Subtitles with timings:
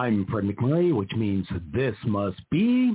[0.00, 2.94] I'm Fred McMurray, which means this must be...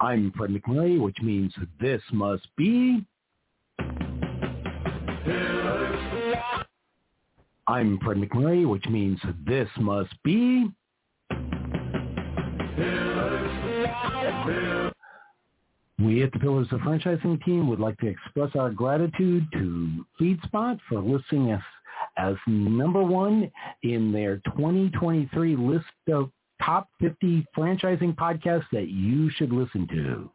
[0.00, 3.04] I'm Fred McMurray, which means this must be...
[7.78, 10.68] I'm Fred McMurray, which means this must be...
[16.00, 20.80] We at the Pillars of Franchising team would like to express our gratitude to FeedSpot
[20.88, 21.62] for listing us
[22.16, 23.48] as number one
[23.84, 30.28] in their 2023 list of top 50 franchising podcasts that you should listen to.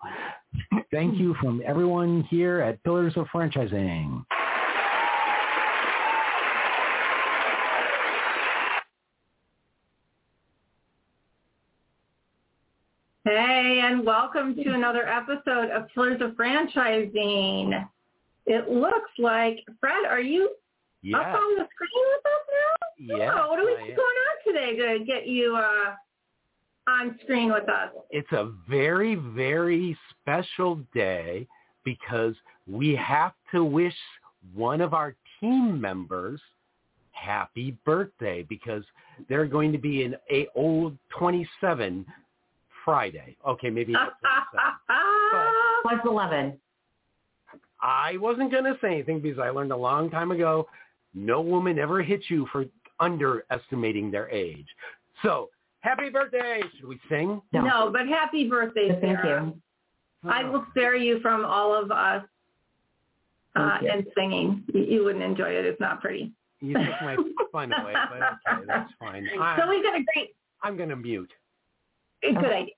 [0.92, 4.24] Thank you from everyone here at Pillars of Franchising.
[13.26, 17.88] Hey, and welcome to another episode of Pillars of Franchising.
[18.46, 20.50] It looks like, Fred, are you
[21.02, 21.22] yes.
[21.22, 23.18] up on the screen with us now?
[23.18, 23.32] Yeah.
[23.34, 27.92] Oh, what are we going on today to get you uh, on screen with us?
[28.10, 31.48] It's a very, very special day
[31.86, 32.36] because
[32.68, 33.96] we have to wish
[34.54, 36.42] one of our team members
[37.12, 38.84] happy birthday because
[39.30, 42.06] they're going to be in a old 27
[42.86, 43.36] Friday.
[43.48, 46.06] Okay, maybe not 27.
[46.06, 46.60] 11.
[47.82, 50.68] I wasn't going to say anything because I learned a long time ago,
[51.14, 52.66] no woman ever hits you for
[53.00, 54.68] underestimating their age.
[55.22, 55.50] So,
[55.82, 56.62] happy birthday.
[56.78, 57.42] Should we sing?
[57.52, 59.46] No, no but happy birthday, Thank Sarah.
[59.46, 60.30] you.
[60.30, 62.24] I will spare you from all of us
[63.58, 64.64] uh, and singing.
[64.74, 65.66] You, you wouldn't enjoy it.
[65.66, 66.32] It's not pretty.
[66.62, 67.18] You took my
[67.52, 69.28] fun away, but okay, that's fine.
[69.58, 70.36] So we've got a great...
[70.62, 71.32] I'm going to mute.
[72.24, 72.74] Good idea.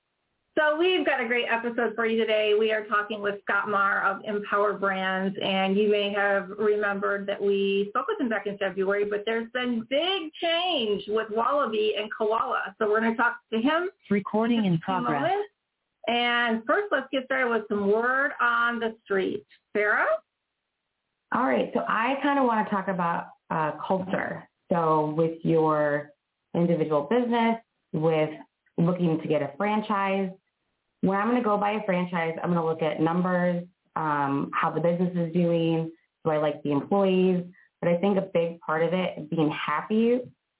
[0.57, 2.53] So we've got a great episode for you today.
[2.57, 7.41] We are talking with Scott Marr of Empower Brands, and you may have remembered that
[7.41, 12.09] we spoke with him back in February, but there's been big change with Wallaby and
[12.17, 12.73] Koala.
[12.79, 13.89] So we're going to talk to him.
[14.09, 15.29] Recording in progress.
[16.07, 19.45] And first, let's get started with some word on the street.
[19.75, 20.05] Sarah?
[21.33, 21.69] All right.
[21.73, 24.47] So I kind of want to talk about uh, culture.
[24.71, 26.11] So with your
[26.53, 27.57] individual business,
[27.91, 28.29] with
[28.77, 30.29] looking to get a franchise,
[31.01, 33.63] when I'm going to go buy a franchise, I'm going to look at numbers,
[33.95, 35.91] um, how the business is doing.
[36.23, 37.43] Do I like the employees?
[37.81, 40.19] But I think a big part of it, being happy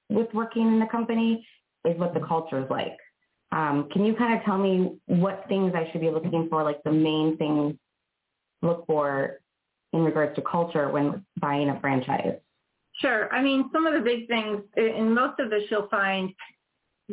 [0.10, 1.48] with working in the company,
[1.86, 2.98] is what the culture is like.
[3.52, 6.84] Um, can you kind of tell me what things I should be looking for, like
[6.84, 7.76] the main things
[8.62, 9.40] look for
[9.94, 12.36] in regards to culture when buying a franchise?
[13.00, 13.34] Sure.
[13.34, 16.34] I mean, some of the big things in most of this you'll find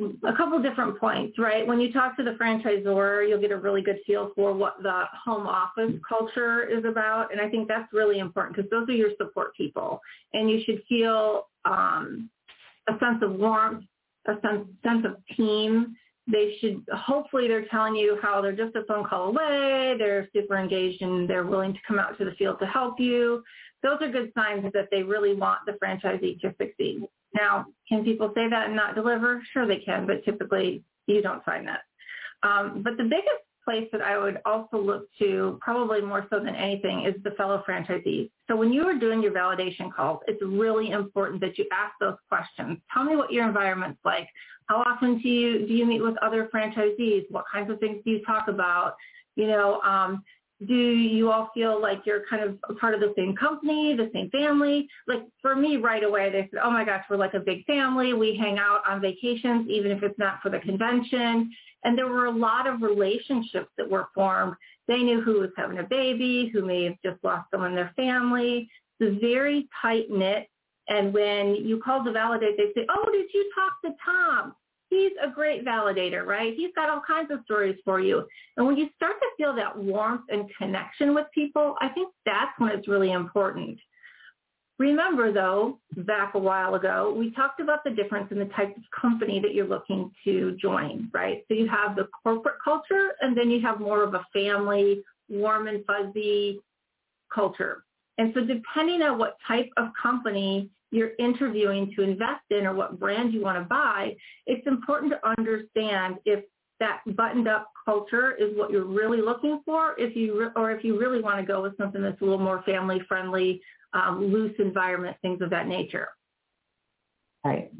[0.00, 1.66] a couple different points, right?
[1.66, 5.04] When you talk to the franchisor, you'll get a really good feel for what the
[5.24, 7.30] home office culture is about.
[7.30, 10.00] And I think that's really important because those are your support people.
[10.32, 12.30] And you should feel um,
[12.88, 13.84] a sense of warmth,
[14.26, 15.94] a sense, sense of team.
[16.30, 20.56] They should, hopefully they're telling you how they're just a phone call away, they're super
[20.56, 23.42] engaged and they're willing to come out to the field to help you.
[23.82, 27.02] Those are good signs that they really want the franchisee to succeed.
[27.34, 29.42] Now, can people say that and not deliver?
[29.52, 31.80] Sure they can, but typically you don't find that.
[32.42, 36.54] Um, but the biggest place that I would also look to, probably more so than
[36.54, 38.30] anything, is the fellow franchisees.
[38.48, 42.16] So when you are doing your validation calls, it's really important that you ask those
[42.28, 42.78] questions.
[42.92, 44.28] Tell me what your environment's like.
[44.66, 47.30] How often do you do you meet with other franchisees?
[47.30, 48.94] What kinds of things do you talk about?
[49.36, 50.22] You know, um,
[50.66, 54.10] do you all feel like you're kind of a part of the same company, the
[54.12, 54.88] same family?
[55.06, 58.12] Like for me right away, they said, oh my gosh, we're like a big family.
[58.12, 61.50] We hang out on vacations, even if it's not for the convention.
[61.84, 64.54] And there were a lot of relationships that were formed.
[64.88, 67.92] They knew who was having a baby, who may have just lost someone in their
[67.96, 68.68] family.
[69.00, 70.48] It's very tight knit.
[70.88, 74.54] And when you call to validate, they say, oh, did you talk to Tom?
[74.92, 76.54] He's a great validator, right?
[76.54, 78.26] He's got all kinds of stories for you.
[78.56, 82.52] And when you start to feel that warmth and connection with people, I think that's
[82.58, 83.78] when it's really important.
[84.78, 88.82] Remember though, back a while ago, we talked about the difference in the type of
[89.00, 91.44] company that you're looking to join, right?
[91.48, 95.68] So you have the corporate culture and then you have more of a family, warm
[95.68, 96.60] and fuzzy
[97.34, 97.84] culture.
[98.18, 103.00] And so depending on what type of company you're interviewing to invest in or what
[103.00, 104.14] brand you want to buy,
[104.46, 106.44] it's important to understand if
[106.78, 110.98] that buttoned up culture is what you're really looking for if you or if you
[110.98, 113.60] really want to go with something that's a little more family friendly
[113.94, 116.08] um, loose environment things of that nature.
[117.44, 117.72] Right.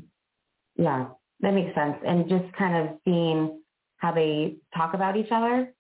[0.77, 1.09] Yeah
[1.43, 1.97] that makes sense.
[2.07, 3.61] And just kind of seeing
[3.97, 5.73] how they talk about each other?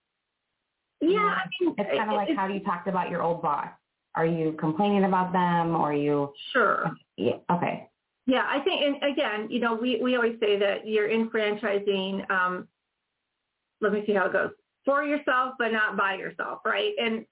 [1.00, 3.68] Yeah i mean it's kind of like how you talked about your old boss?
[4.14, 5.74] Are you complaining about them?
[5.74, 6.90] Or are you sure
[7.22, 7.88] yeah okay
[8.26, 12.30] yeah, I think, and again, you know, we, we always say that you're in franchising,
[12.30, 12.68] um,
[13.80, 14.50] let me see how it goes,
[14.84, 16.92] for yourself, but not by yourself, right?
[17.00, 17.24] And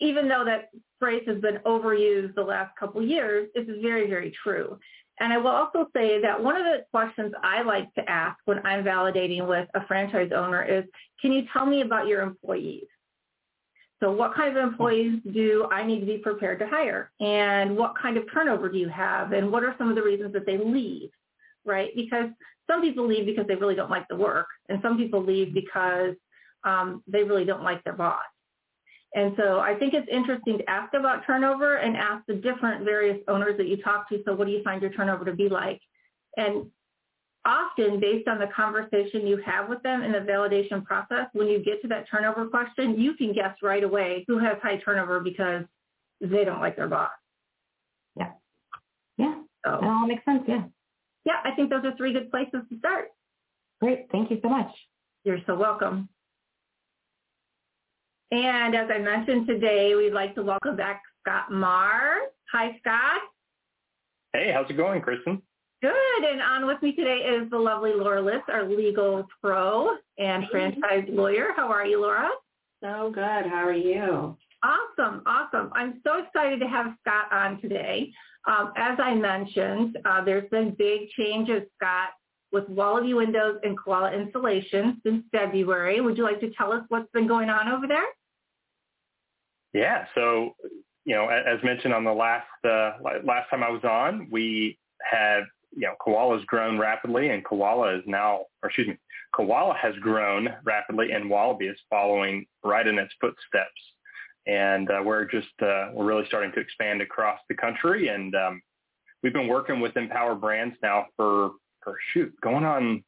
[0.00, 4.78] even though that phrase has been overused the last couple years, is very, very true.
[5.20, 8.64] And I will also say that one of the questions I like to ask when
[8.64, 10.84] I'm validating with a franchise owner is,
[11.20, 12.86] can you tell me about your employees?
[14.00, 17.10] So what kind of employees do I need to be prepared to hire?
[17.20, 19.32] And what kind of turnover do you have?
[19.32, 21.10] And what are some of the reasons that they leave?
[21.64, 21.90] Right?
[21.96, 22.30] Because
[22.70, 24.46] some people leave because they really don't like the work.
[24.68, 26.14] And some people leave because
[26.64, 28.22] um, they really don't like their boss.
[29.14, 33.18] And so I think it's interesting to ask about turnover and ask the different various
[33.26, 34.22] owners that you talk to.
[34.24, 35.80] So what do you find your turnover to be like?
[36.36, 36.66] And
[37.48, 41.64] often based on the conversation you have with them in the validation process, when you
[41.64, 45.64] get to that turnover question, you can guess right away who has high turnover because
[46.20, 47.10] they don't like their boss.
[48.16, 48.32] Yeah.
[49.16, 49.34] Yeah.
[49.64, 50.42] So, that all makes sense.
[50.46, 50.64] Yeah.
[51.24, 51.40] Yeah.
[51.44, 53.08] I think those are three good places to start.
[53.80, 54.08] Great.
[54.12, 54.70] Thank you so much.
[55.24, 56.08] You're so welcome.
[58.30, 62.16] And as I mentioned today, we'd like to welcome back Scott Marr.
[62.52, 63.22] Hi, Scott.
[64.34, 65.40] Hey, how's it going, Kristin?
[65.80, 66.24] Good.
[66.24, 71.04] And on with me today is the lovely Laura List, our legal pro and franchise
[71.08, 71.50] lawyer.
[71.54, 72.28] How are you, Laura?
[72.82, 73.46] So good.
[73.46, 74.36] How are you?
[74.64, 75.22] Awesome.
[75.24, 75.70] Awesome.
[75.74, 78.12] I'm so excited to have Scott on today.
[78.48, 82.10] Um, as I mentioned, uh, there's been big changes, Scott,
[82.50, 86.00] with Wallaby Windows and Koala Insulation since February.
[86.00, 88.06] Would you like to tell us what's been going on over there?
[89.72, 90.06] Yeah.
[90.16, 90.56] So,
[91.04, 92.92] you know, as mentioned on the last uh,
[93.24, 94.76] last time I was on, we
[95.08, 98.98] have you know, Koala has grown rapidly and Koala is now, or excuse me,
[99.34, 103.70] Koala has grown rapidly and Wallaby is following right in its footsteps.
[104.46, 108.08] And uh, we're just, uh, we're really starting to expand across the country.
[108.08, 108.62] And um,
[109.22, 111.50] we've been working with Empower Brands now for,
[111.82, 113.04] for shoot, going on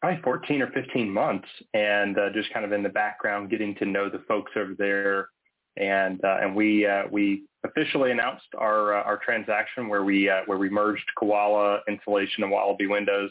[0.00, 3.84] probably 14 or 15 months and uh, just kind of in the background getting to
[3.84, 5.28] know the folks over there
[5.78, 10.40] and uh, and we uh, we officially announced our uh, our transaction where we uh,
[10.46, 13.30] where we merged Koala Insulation and Wallaby Windows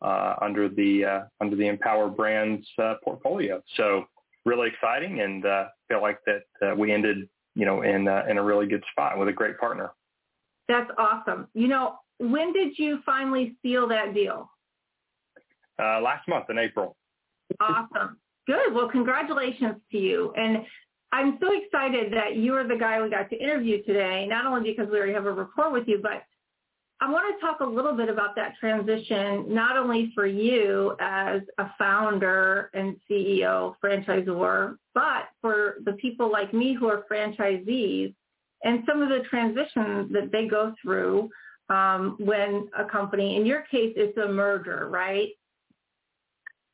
[0.00, 2.66] uh, under the uh, under the Empower Brands
[3.04, 3.62] portfolio.
[3.76, 4.04] So
[4.44, 5.42] really exciting, and
[5.88, 9.32] feel like that we ended you know in in a really good spot with a
[9.32, 9.92] great partner.
[10.68, 11.48] That's awesome.
[11.54, 14.48] You know, when did you finally seal that deal?
[15.78, 16.94] last month in April.
[17.58, 18.16] Awesome.
[18.46, 18.72] Good.
[18.72, 20.32] Well, congratulations to you.
[20.36, 20.64] And
[21.12, 24.70] I'm so excited that you are the guy we got to interview today, not only
[24.70, 26.22] because we already have a rapport with you, but
[27.02, 31.42] I want to talk a little bit about that transition, not only for you as
[31.58, 38.14] a founder and CEO, franchisor, but for the people like me who are franchisees
[38.64, 41.28] and some of the transitions that they go through
[41.68, 45.30] um, when a company, in your case, it's a merger, right?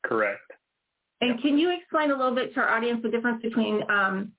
[0.05, 0.41] Correct.
[1.21, 4.31] And can you explain a little bit to our audience the difference between um,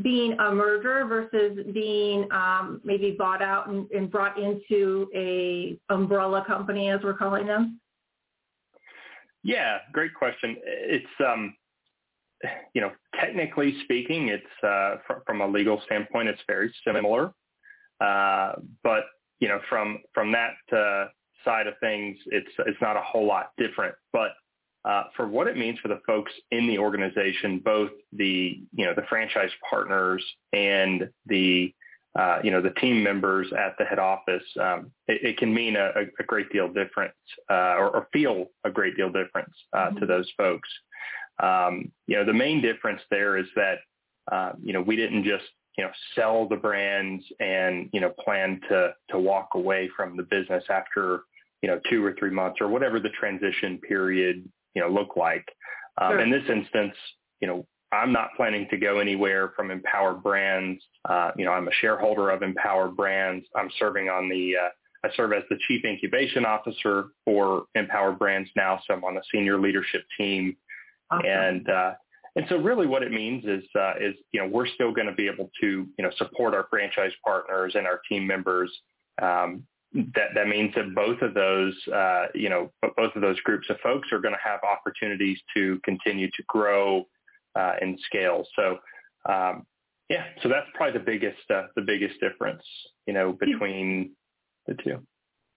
[0.00, 6.42] being a merger versus being um, maybe bought out and, and, brought into a umbrella
[6.46, 7.78] company, as we're calling them?
[9.42, 10.56] Yeah, great question.
[10.64, 11.54] It's um,
[12.74, 17.32] you know, technically speaking, it's uh, fr- from a legal standpoint, it's very similar,
[18.00, 19.04] uh, but
[19.40, 21.08] you know, from from that uh,
[21.44, 23.94] side of things, it's it's not a whole lot different.
[24.12, 24.30] But
[24.84, 28.92] uh, for what it means for the folks in the organization, both the you know
[28.94, 31.72] the franchise partners and the
[32.18, 35.76] uh, you know the team members at the head office, um, it, it, can mean
[35.76, 37.14] a, a, great deal difference
[37.50, 40.00] uh, or, or, feel a great deal difference uh, mm-hmm.
[40.00, 40.68] to those folks.
[41.42, 43.78] Um, you know the main difference there is that
[44.30, 45.44] uh, you know we didn't just
[45.78, 50.24] you know sell the brands and you know plan to to walk away from the
[50.24, 51.22] business after
[51.62, 55.46] you know two or three months or whatever the transition period you know, look like.
[56.00, 56.20] Um, sure.
[56.20, 56.94] In this instance,
[57.40, 60.82] you know, I'm not planning to go anywhere from Empower Brands.
[61.08, 63.46] Uh, you know, I'm a shareholder of Empower Brands.
[63.54, 64.68] I'm serving on the, uh,
[65.04, 68.80] I serve as the chief incubation officer for Empower Brands now.
[68.86, 70.56] So I'm on the senior leadership team.
[71.10, 71.26] Awesome.
[71.26, 71.92] And, uh,
[72.34, 75.12] and so really what it means is, uh, is, you know, we're still going to
[75.12, 78.72] be able to, you know, support our franchise partners and our team members,
[79.20, 79.64] um,
[79.94, 83.76] that that means that both of those, uh, you know, both of those groups of
[83.82, 87.06] folks are going to have opportunities to continue to grow
[87.54, 88.44] uh, and scale.
[88.56, 88.78] So,
[89.30, 89.66] um,
[90.08, 92.62] yeah, so that's probably the biggest, uh, the biggest difference,
[93.06, 94.12] you know, between
[94.66, 94.98] the two.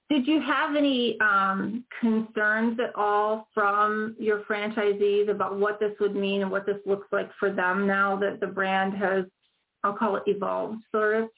[0.10, 6.16] Did you have any um, concerns at all from your franchisees about what this would
[6.16, 9.26] mean and what this looks like for them now that the brand has,
[9.84, 11.30] I'll call it evolved, sort of?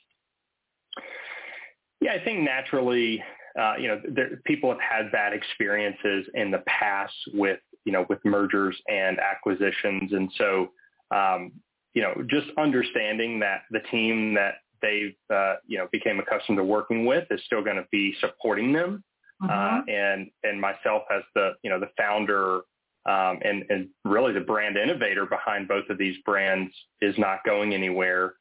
[2.01, 3.24] Yeah, I think naturally,
[3.60, 8.06] uh, you know, there, people have had bad experiences in the past with, you know,
[8.10, 10.13] with mergers and acquisitions.
[10.13, 10.70] And so,
[11.16, 11.54] um,
[11.94, 16.63] you know, just understanding that the team that they've, uh, you know, became accustomed to
[16.63, 19.04] working with is still going to be supporting them.
[19.44, 19.89] Uh, mm-hmm.
[19.89, 22.62] and, and myself as the, you know, the founder
[23.08, 27.74] um, and, and really the brand innovator behind both of these brands is not going
[27.74, 28.34] anywhere.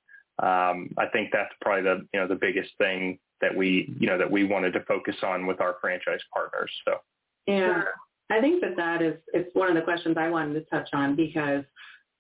[0.43, 4.19] Um, I think that's probably the, you know, the biggest thing that we, you know,
[4.19, 6.71] that we wanted to focus on with our franchise partners.
[6.85, 6.97] So.
[7.47, 7.83] Yeah,
[8.31, 11.14] I think that that is, it's one of the questions I wanted to touch on
[11.14, 11.64] because,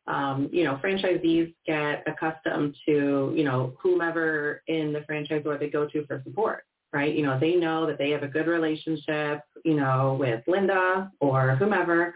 [0.06, 5.68] um, you know, franchisees get accustomed to, you know, whomever in the franchise or they
[5.68, 7.12] go to for support, right?
[7.12, 11.56] You know, they know that they have a good relationship, you know, with Linda or
[11.56, 12.14] whomever,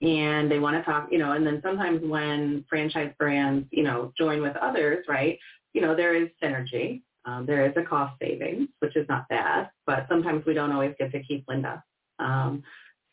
[0.00, 4.12] and they want to talk, you know, and then sometimes when franchise brands, you know,
[4.16, 5.38] join with others, right,
[5.74, 9.68] you know, there is synergy, um, there is a cost savings, which is not bad,
[9.84, 11.82] but sometimes we don't always get to keep Linda.
[12.18, 12.62] Um,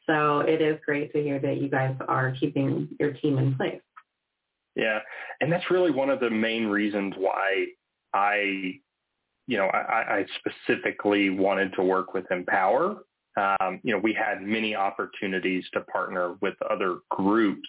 [0.05, 3.81] so it is great to hear that you guys are keeping your team in place.
[4.75, 4.99] Yeah,
[5.41, 7.65] and that's really one of the main reasons why
[8.13, 8.79] I,
[9.47, 12.97] you know, I, I specifically wanted to work with Empower.
[13.35, 17.67] Um, you know, we had many opportunities to partner with other groups,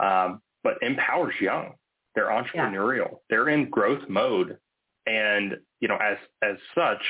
[0.00, 1.72] um, but Empower's young.
[2.14, 3.10] They're entrepreneurial.
[3.10, 3.18] Yeah.
[3.30, 4.58] They're in growth mode.
[5.06, 7.02] And, you know, as, as such,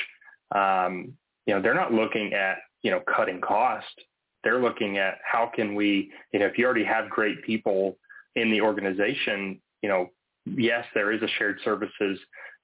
[0.55, 1.13] um,
[1.47, 3.95] you know, they're not looking at, you know, cutting cost.
[4.43, 7.97] They're looking at how can we, you know, if you already have great people
[8.37, 10.11] in the organization, you know,
[10.45, 12.19] yes, there is a shared services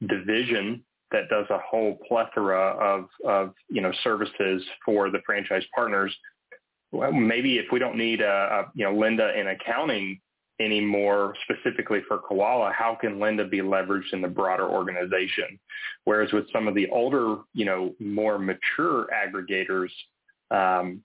[0.08, 6.14] division that does a whole plethora of, of you know, services for the franchise partners.
[6.92, 10.20] Well, maybe if we don't need a, a you know, Linda in accounting
[10.60, 15.58] anymore specifically for Koala, how can Linda be leveraged in the broader organization?
[16.04, 19.88] Whereas with some of the older, you know, more mature aggregators,
[20.50, 21.02] um,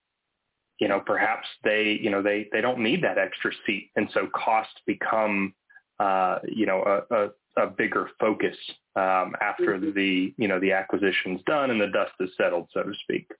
[0.80, 3.92] you know, perhaps they, you know, they, they don't need that extra seat.
[3.96, 5.54] And so costs become,
[6.00, 8.58] uh, you know, a, a, a bigger focus
[8.98, 9.94] um, after mm-hmm.
[9.94, 13.32] the, you know, the acquisition's done and the dust is settled, so to speak.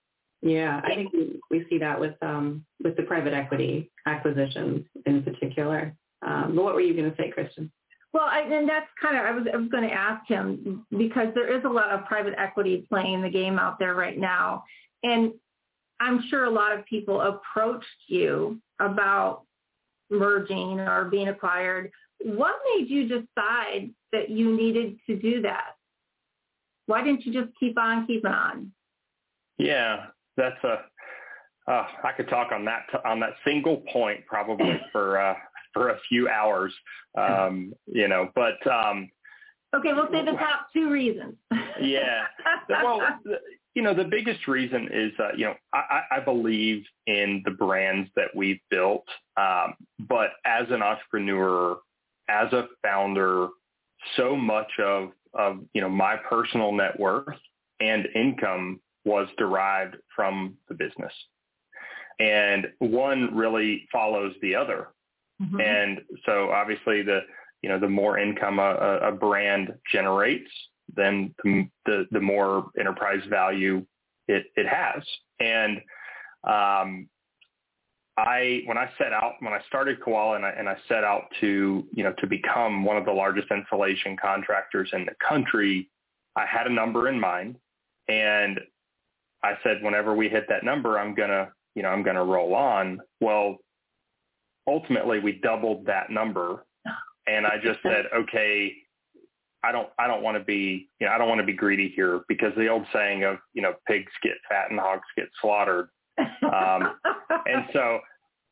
[0.42, 1.12] Yeah, I think
[1.50, 5.94] we see that with um, with the private equity acquisitions in particular.
[6.22, 7.70] Um, but what were you going to say, Kristin?
[8.12, 11.28] Well, I, and that's kind of I was I was going to ask him because
[11.34, 14.64] there is a lot of private equity playing the game out there right now,
[15.02, 15.32] and
[16.00, 19.42] I'm sure a lot of people approached you about
[20.10, 21.90] merging or being acquired.
[22.20, 25.72] What made you decide that you needed to do that?
[26.86, 28.72] Why didn't you just keep on keeping on?
[29.58, 30.06] Yeah,
[30.36, 30.84] that's a.
[31.70, 35.34] Uh, I could talk on that on that single point probably for uh,
[35.76, 36.72] for a few hours,
[37.18, 39.10] um, you know, but, um,
[39.74, 41.34] Okay, we'll say the top two reasons.
[41.80, 42.22] yeah.
[42.68, 43.02] Well,
[43.74, 48.08] you know, the biggest reason is, uh, you know, I, I believe in the brands
[48.16, 49.04] that we've built.
[49.36, 51.76] Um, but as an entrepreneur,
[52.28, 53.48] as a founder,
[54.16, 57.36] so much of, of, you know, my personal net worth
[57.80, 61.12] and income was derived from the business.
[62.18, 64.88] And one really follows the other.
[65.42, 65.60] Mm-hmm.
[65.60, 67.20] And so obviously the,
[67.62, 70.50] you know, the more income a, a brand generates,
[70.94, 73.84] then the, the, more enterprise value
[74.28, 75.02] it, it has.
[75.40, 75.80] And,
[76.44, 77.08] um,
[78.16, 81.24] I when I set out when I started Koala and I, and I set out
[81.40, 85.90] to you know to become one of the largest insulation contractors in the country,
[86.34, 87.56] I had a number in mind,
[88.08, 88.58] and
[89.42, 93.00] I said whenever we hit that number, I'm gonna you know I'm gonna roll on.
[93.20, 93.58] Well,
[94.66, 96.64] ultimately we doubled that number
[97.26, 98.72] and I just said, okay,
[99.62, 101.92] I don't, I don't want to be, you know, I don't want to be greedy
[101.94, 105.88] here because the old saying of, you know, pigs get fat and hogs get slaughtered.
[106.18, 106.98] Um,
[107.46, 107.98] and so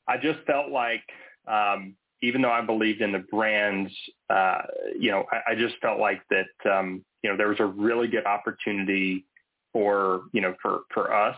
[0.09, 1.03] I just felt like,
[1.47, 3.93] um, even though I believed in the brands,
[4.31, 4.63] uh,
[4.99, 8.09] you know, I, I just felt like that, um, you know, there was a really
[8.09, 9.27] good opportunity
[9.73, 11.37] for, you know, for, for us,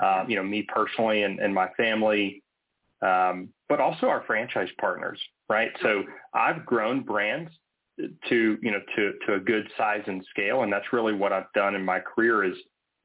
[0.00, 2.42] uh, you know, me personally and, and my family,
[3.02, 5.70] um, but also our franchise partners, right?
[5.82, 6.04] So
[6.34, 7.50] I've grown brands
[7.98, 11.52] to you know to to a good size and scale, and that's really what I've
[11.54, 12.56] done in my career is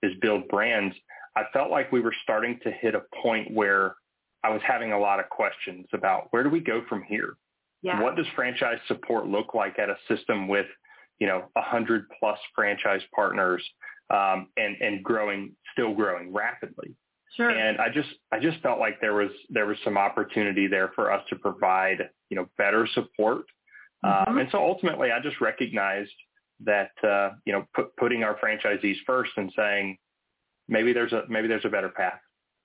[0.04, 0.96] is build brands,
[1.36, 3.96] I felt like we were starting to hit a point where
[4.44, 7.36] I was having a lot of questions about where do we go from here?
[7.82, 8.02] Yeah.
[8.02, 10.68] What does franchise support look like at a system with,
[11.20, 13.64] you know, a hundred plus franchise partners
[14.10, 16.96] um, and and growing, still growing rapidly?
[17.36, 17.50] Sure.
[17.50, 21.12] And I just I just felt like there was there was some opportunity there for
[21.12, 23.46] us to provide you know better support.
[24.06, 24.30] Mm-hmm.
[24.30, 26.14] Um, and so ultimately, I just recognized
[26.64, 29.98] that uh, you know put, putting our franchisees first and saying
[30.70, 32.20] maybe there's a maybe there's a better path.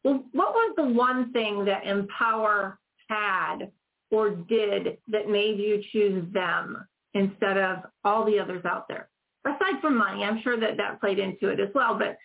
[0.04, 3.70] Well, what was the one thing that Empower had
[4.10, 9.08] or did that made you choose them instead of all the others out there?
[9.44, 12.16] Aside from money, I'm sure that that played into it as well, but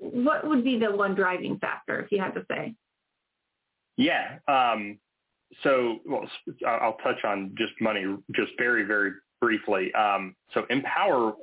[0.00, 2.74] what would be the one driving factor if you had to say?
[3.96, 4.38] Yeah.
[4.48, 4.98] Um,
[5.62, 6.28] so well,
[6.66, 9.92] I'll touch on just money just very, very briefly.
[9.94, 11.34] Um, so Empower,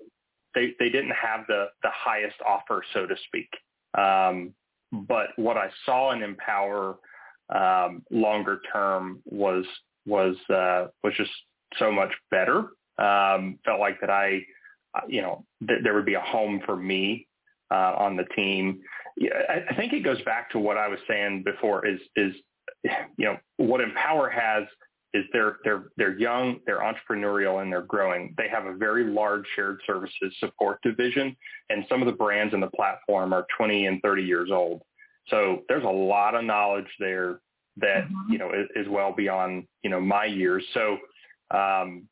[0.56, 3.50] they, they didn't have the, the highest offer, so to speak.
[3.98, 4.54] Um,
[4.92, 6.98] but what I saw in Empower
[7.54, 9.66] um, longer term was
[10.06, 11.32] was uh, was just
[11.78, 12.70] so much better.
[12.98, 14.42] Um, felt like that I,
[15.08, 17.27] you know, th- there would be a home for me
[17.72, 18.82] uh, on the team.
[19.18, 21.86] Yeah, I, I think it goes back to what I was saying before.
[21.86, 22.34] Is is
[22.84, 24.64] you know what Empower has
[25.14, 28.34] is they're they're they're young, they're entrepreneurial, and they're growing.
[28.38, 31.36] They have a very large shared services support division,
[31.70, 34.82] and some of the brands in the platform are 20 and 30 years old.
[35.30, 37.40] So there's a lot of knowledge there
[37.78, 38.30] that Mhm.
[38.32, 40.64] you know is, is well beyond you know my years.
[40.74, 40.98] So
[41.52, 42.08] um,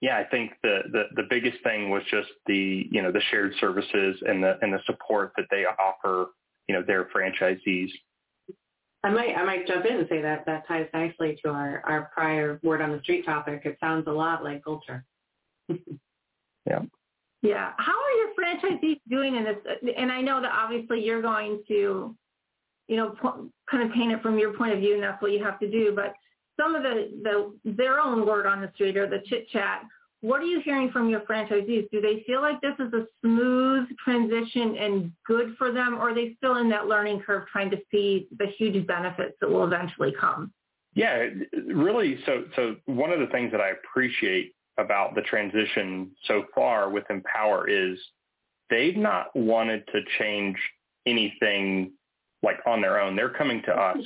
[0.00, 3.52] yeah, I think the, the the biggest thing was just the you know the shared
[3.60, 6.30] services and the and the support that they offer
[6.68, 7.90] you know their franchisees.
[9.02, 12.10] I might I might jump in and say that that ties nicely to our, our
[12.14, 13.62] prior word on the street topic.
[13.64, 15.04] It sounds a lot like culture.
[16.68, 16.80] Yeah.
[17.40, 17.72] Yeah.
[17.78, 19.56] How are your franchisees doing in this?
[19.96, 22.14] And I know that obviously you're going to,
[22.88, 25.32] you know, po- kind of paint it from your point of view, and that's what
[25.32, 25.92] you have to do.
[25.94, 26.14] But
[26.58, 29.82] some of the, the their own word on the street or the chit chat.
[30.20, 31.88] What are you hearing from your franchisees?
[31.90, 36.14] Do they feel like this is a smooth transition and good for them, or are
[36.14, 40.12] they still in that learning curve trying to see the huge benefits that will eventually
[40.18, 40.52] come?
[40.94, 41.26] Yeah,
[41.66, 42.18] really.
[42.26, 47.04] So, so one of the things that I appreciate about the transition so far with
[47.10, 47.96] Empower is
[48.70, 50.56] they've not wanted to change
[51.06, 51.92] anything
[52.42, 53.14] like on their own.
[53.14, 53.98] They're coming to us,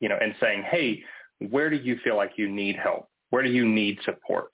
[0.00, 1.04] you know, and saying, "Hey,
[1.50, 3.08] where do you feel like you need help?
[3.30, 4.50] Where do you need support?"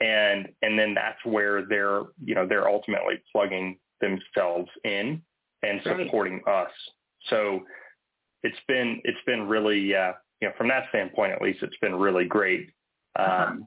[0.00, 5.22] And and then that's where they're, you know, they're ultimately plugging themselves in
[5.62, 6.06] and Right.
[6.06, 6.70] supporting us.
[7.30, 7.64] So
[8.42, 11.94] it's been it's been really uh, you know from that standpoint at least it's been
[11.96, 12.70] really great.
[13.18, 13.66] Um,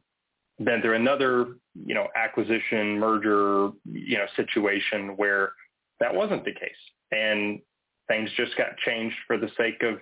[0.59, 5.53] Then through another you know acquisition merger you know situation where
[5.99, 6.71] that wasn't the case
[7.11, 7.59] and
[8.07, 9.99] things just got changed for the sake of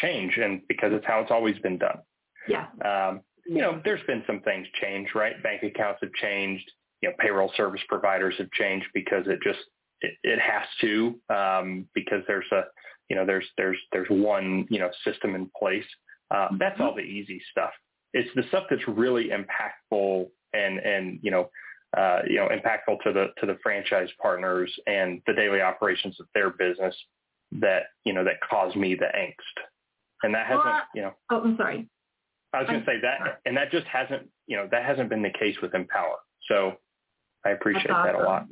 [0.00, 1.98] change and because it's how it's always been done.
[2.48, 2.66] Yeah.
[2.84, 5.42] Um, you know, there's been some things change, right?
[5.42, 6.70] Bank accounts have changed.
[7.00, 9.60] You know, payroll service providers have changed because it just
[10.00, 12.62] it, it has to um, because there's a
[13.08, 15.84] you know there's there's there's one you know system in place.
[16.30, 17.70] Uh, that's all the easy stuff.
[18.12, 21.48] It's the stuff that's really impactful and and you know
[21.96, 26.26] uh, you know impactful to the to the franchise partners and the daily operations of
[26.34, 26.94] their business
[27.52, 29.64] that you know that cause me the angst.
[30.22, 31.88] And that hasn't you know Oh, I'm sorry.
[32.52, 35.22] I was going to say that, and that just hasn't, you know, that hasn't been
[35.22, 36.16] the case with Empower.
[36.48, 36.72] So
[37.44, 38.46] I appreciate That's that a lot.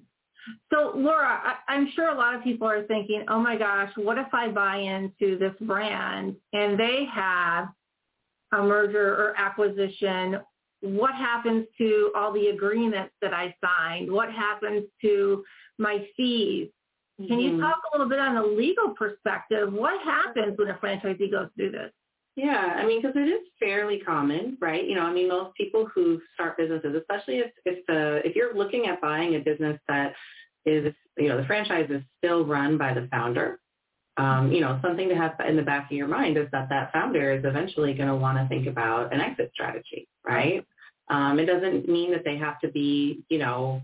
[0.73, 4.19] So Laura, I, I'm sure a lot of people are thinking, oh my gosh, what
[4.19, 7.69] if I buy into this brand and they have
[8.53, 10.39] a merger or acquisition?
[10.83, 14.13] What happens to all the agreements that I signed?
[14.13, 15.43] What happens to
[15.79, 16.69] my fees?
[17.19, 17.61] Can you Mhm.
[17.61, 19.73] talk a little bit on the legal perspective?
[19.73, 21.93] What happens when a franchisee goes through this?
[22.37, 24.85] Yeah, I mean, because it is fairly common, right?
[24.85, 28.55] You know, I mean, most people who start businesses, especially if if the if you're
[28.55, 30.15] looking at buying a business that
[30.67, 33.59] is, you know, the franchise is still run by the founder.
[34.19, 36.93] Um, you know, something to have in the back of your mind is that that
[36.93, 40.67] founder is eventually going to want to think about an exit strategy, right?
[41.09, 43.81] Um, it doesn't mean that they have to be, you know,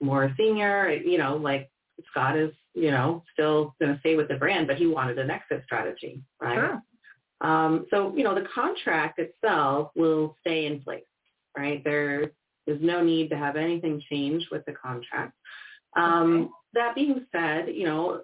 [0.00, 0.90] more senior.
[0.90, 1.70] You know, like
[2.10, 5.30] Scott is, you know, still going to stay with the brand, but he wanted an
[5.30, 6.56] exit strategy, right?
[6.56, 6.82] Sure.
[7.40, 11.02] Um, so, you know, the contract itself will stay in place,
[11.56, 11.82] right?
[11.84, 12.22] There
[12.66, 15.34] is no need to have anything change with the contract.
[15.96, 18.22] Um, That being said, you know,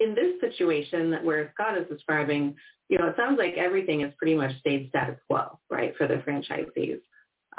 [0.00, 2.54] in this situation that where Scott is describing,
[2.88, 6.16] you know, it sounds like everything has pretty much stayed status quo, right, for the
[6.16, 7.00] franchisees.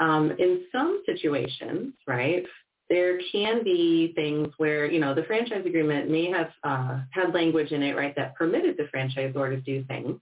[0.00, 2.44] Um, in some situations, right,
[2.90, 7.72] there can be things where, you know, the franchise agreement may have uh, had language
[7.72, 10.18] in it, right, that permitted the franchisor to do things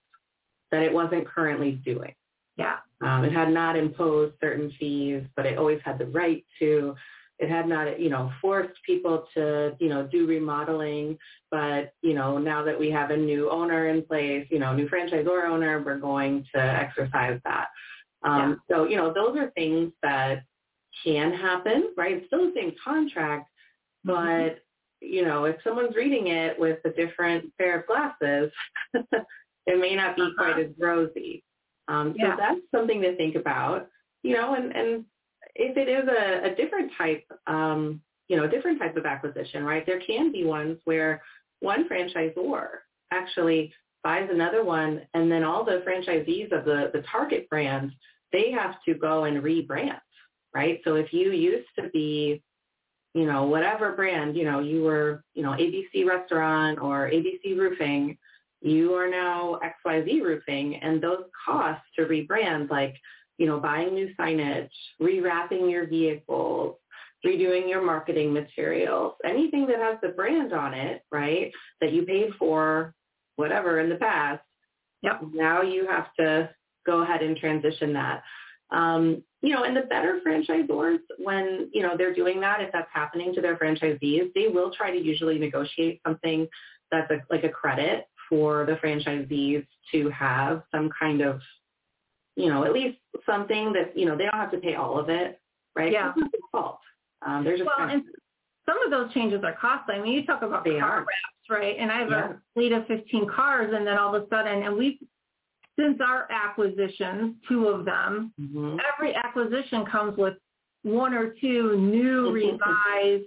[0.71, 2.13] that it wasn't currently doing.
[2.57, 2.77] Yeah.
[3.01, 6.95] Um, it had not imposed certain fees, but it always had the right to.
[7.39, 11.17] It had not, you know, forced people to, you know, do remodeling.
[11.51, 14.89] But, you know, now that we have a new owner in place, you know, new
[14.89, 17.67] franchisor owner, we're going to exercise that.
[18.23, 18.75] Um, yeah.
[18.75, 20.43] So, you know, those are things that
[21.03, 22.17] can happen, right?
[22.17, 23.49] It's still the same contract,
[24.05, 24.11] mm-hmm.
[24.11, 25.07] but, mm-hmm.
[25.07, 28.51] you know, if someone's reading it with a different pair of glasses,
[28.93, 30.31] it may not be uh-huh.
[30.37, 31.43] quite as rosy.
[31.87, 33.87] Um, so that's something to think about,
[34.21, 35.05] you know, and, and
[35.55, 39.85] if it is a, a different type, um, you know, different type of acquisition, right?
[39.85, 41.21] There can be ones where
[41.61, 42.67] one franchisor
[43.11, 47.91] actually buys another one and then all the franchisees of the, the target brand,
[48.31, 49.99] they have to go and rebrand,
[50.53, 50.79] right?
[50.83, 52.41] So if you used to be,
[53.13, 58.17] you know, whatever brand, you know, you were, you know, ABC restaurant or ABC roofing,
[58.61, 62.95] you are now XYZ roofing and those costs to rebrand like,
[63.37, 64.69] you know, buying new signage,
[65.01, 66.75] rewrapping your vehicles,
[67.25, 72.29] redoing your marketing materials, anything that has the brand on it, right, that you paid
[72.39, 72.93] for
[73.35, 74.41] whatever in the past,
[75.01, 75.21] yep.
[75.33, 76.49] now you have to
[76.85, 78.23] go ahead and transition that.
[78.71, 82.89] Um, you know, and the better franchisors, when, you know, they're doing that, if that's
[82.91, 86.47] happening to their franchisees, they will try to usually negotiate something
[86.91, 91.39] that's a, like a credit for the franchisees to have some kind of,
[92.35, 95.09] you know, at least something that, you know, they don't have to pay all of
[95.09, 95.39] it,
[95.75, 95.91] right?
[95.91, 96.09] Yeah.
[96.09, 96.79] It's not their fault.
[97.25, 98.03] Um, they're just well, and
[98.67, 99.95] some of those changes are costly.
[99.95, 100.99] I mean, you talk about they car are.
[100.99, 101.75] wraps, right?
[101.79, 102.29] And I have yeah.
[102.31, 104.97] a fleet of 15 cars, and then all of a sudden, and we've
[105.77, 108.77] since our acquisitions, two of them, mm-hmm.
[108.93, 110.35] every acquisition comes with
[110.83, 113.25] one or two new revised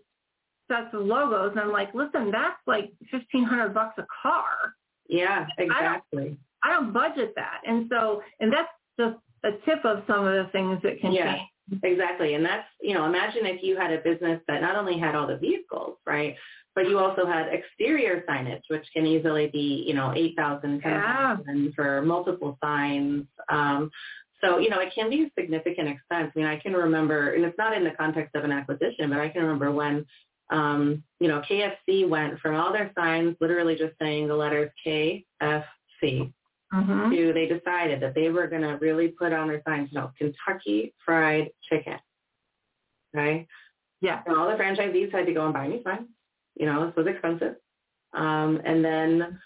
[0.68, 1.52] sets of logos.
[1.52, 4.74] And I'm like, listen, that's like 1500 bucks a car.
[5.08, 6.22] Yeah, exactly.
[6.22, 7.60] I don't, I don't budget that.
[7.66, 11.36] And so, and that's just a tip of some of the things that can yeah,
[11.36, 11.48] change.
[11.82, 12.34] Exactly.
[12.34, 15.26] And that's, you know, imagine if you had a business that not only had all
[15.26, 16.36] the vehicles, right,
[16.74, 21.70] but you also had exterior signage, which can easily be, you know, 8,000, 10,000 yeah.
[21.74, 23.24] for multiple signs.
[23.48, 23.90] Um,
[24.42, 26.32] so, you know, it can be a significant expense.
[26.34, 29.18] I mean, I can remember, and it's not in the context of an acquisition, but
[29.18, 30.06] I can remember when
[30.50, 35.22] um, you know, KFC went from all their signs literally just saying the letters KFC
[36.02, 37.10] mm-hmm.
[37.10, 40.10] to they decided that they were going to really put on their signs, you know,
[40.18, 41.98] Kentucky Fried Chicken.
[43.14, 43.46] right?
[44.00, 44.22] Yeah.
[44.26, 46.08] And all the franchisees had to go and buy new signs.
[46.60, 47.56] You know, this was expensive.
[48.12, 49.40] Um, and then,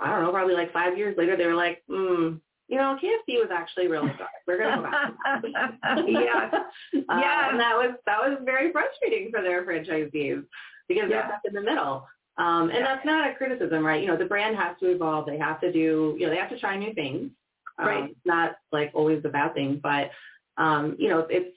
[0.00, 2.36] I don't know, probably like five years later, they were like, hmm,
[2.68, 4.26] you know, KFC was actually really good.
[4.46, 5.12] We're gonna go back.
[6.08, 10.44] yeah, uh, yeah, and that was that was very frustrating for their franchisees
[10.88, 12.06] because they're stuck in the middle.
[12.38, 12.84] Um, and yeah.
[12.84, 14.00] that's not a criticism, right?
[14.00, 15.26] You know, the brand has to evolve.
[15.26, 17.32] They have to do, you know, they have to try new things.
[17.78, 18.10] Um, right.
[18.10, 20.10] It's not like always a bad thing, but
[20.56, 21.54] um, you know, it's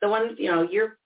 [0.00, 0.96] the ones, you know, you're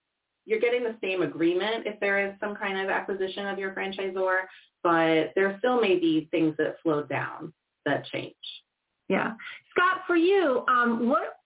[0.47, 4.43] you're getting the same agreement if there is some kind of acquisition of your franchisor,
[4.83, 7.53] but there still may be things that slow down
[7.85, 8.35] that change.
[9.09, 9.35] Yeah.
[9.71, 11.39] Scott, for you, um, what,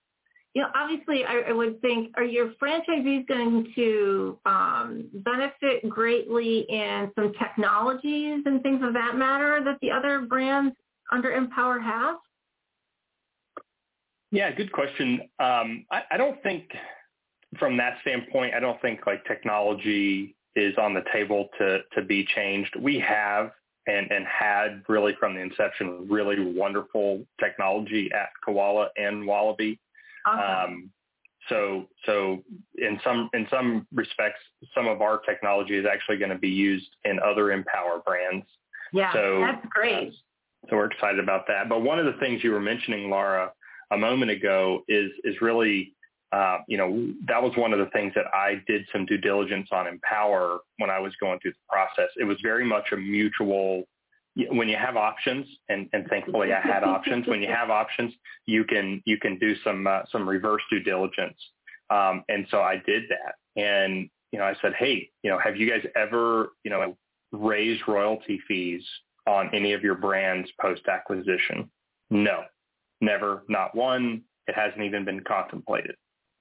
[0.54, 6.66] you know, obviously I, I, would think, are your franchisees going to um, benefit greatly
[6.68, 10.74] in some technologies and things of that matter that the other brands
[11.12, 12.16] under Empower have?
[14.32, 15.20] Yeah, good question.
[15.38, 16.64] Um, I, I don't think
[17.58, 22.24] from that standpoint, I don't think like technology is on the table to to be
[22.24, 22.74] changed.
[22.76, 23.52] We have
[23.86, 29.78] and, and had really from the inception really wonderful technology at Koala and Wallaby.
[30.26, 30.74] Awesome.
[30.74, 30.90] Um,
[31.48, 32.44] so so
[32.78, 34.40] in some in some respects,
[34.74, 38.46] some of our technology is actually going to be used in other Empower brands.
[38.92, 40.08] Yeah, so, that's great.
[40.08, 41.68] Uh, so we're excited about that.
[41.68, 43.52] But one of the things you were mentioning, Laura,
[43.90, 45.94] a moment ago is is really
[46.32, 49.68] uh, you know, that was one of the things that I did some due diligence
[49.72, 52.10] on Empower when I was going through the process.
[52.16, 53.84] It was very much a mutual,
[54.50, 57.26] when you have options, and, and thankfully I had options.
[57.26, 58.14] When you have options,
[58.46, 61.36] you can you can do some uh, some reverse due diligence,
[61.90, 63.34] um, and so I did that.
[63.60, 66.96] And you know, I said, hey, you know, have you guys ever you know
[67.32, 68.84] raised royalty fees
[69.26, 71.68] on any of your brands post acquisition?
[72.08, 72.44] No,
[73.00, 74.22] never, not one.
[74.46, 75.96] It hasn't even been contemplated.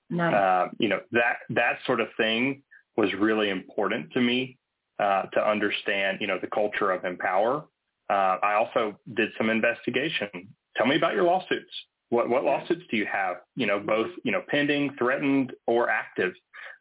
[0.10, 0.34] Nice.
[0.34, 2.64] Uh, you know, that, that sort of thing
[2.98, 4.58] was really important to me
[5.00, 7.66] uh, to understand, you know, the culture of Empower.
[8.10, 10.30] Uh, I also did some investigation.
[10.76, 11.72] Tell me about your lawsuits.
[12.10, 13.38] What what lawsuits do you have?
[13.56, 16.34] You know, both you know pending, threatened, or active.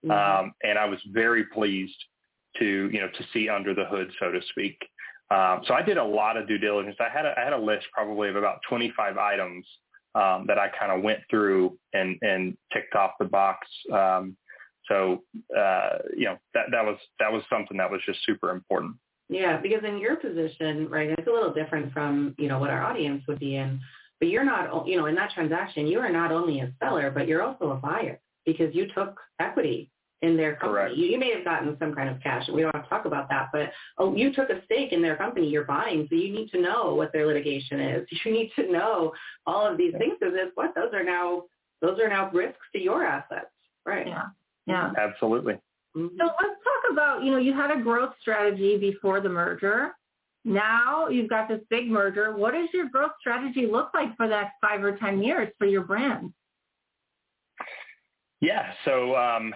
[0.04, 0.10] Mm-hmm.
[0.10, 1.96] Um, and I was very pleased
[2.58, 4.78] to you know to see under the hood, so to speak.
[5.30, 6.96] Um, so I did a lot of due diligence.
[6.98, 9.66] I had a, I had a list probably of about 25 items
[10.18, 13.66] um, that I kind of went through and and ticked off the box.
[13.92, 14.36] Um,
[14.88, 15.22] so
[15.56, 18.96] uh, you know that that was that was something that was just super important.
[19.28, 22.82] Yeah, because in your position, right, it's a little different from you know what our
[22.82, 23.80] audience would be in.
[24.18, 27.28] But you're not, you know, in that transaction, you are not only a seller, but
[27.28, 30.94] you're also a buyer because you took equity in their company.
[30.96, 33.04] You, you, may have gotten some kind of cash, and we don't have to talk
[33.04, 36.32] about that, but oh, you took a stake in their company you're buying, so you
[36.32, 38.06] need to know what their litigation is.
[38.24, 39.12] You need to know
[39.46, 41.44] all of these things because what those are now
[41.80, 43.46] those are now risks to your assets,
[43.86, 44.06] right?
[44.06, 44.24] Yeah,
[44.66, 45.54] yeah, absolutely.
[45.96, 46.16] Mm-hmm.
[46.18, 49.92] So let's talk about you know you had a growth strategy before the merger.
[50.44, 52.36] Now you've got this big merger.
[52.36, 55.82] What does your growth strategy look like for that five or ten years for your
[55.82, 56.32] brand?
[58.40, 59.52] Yeah, so um,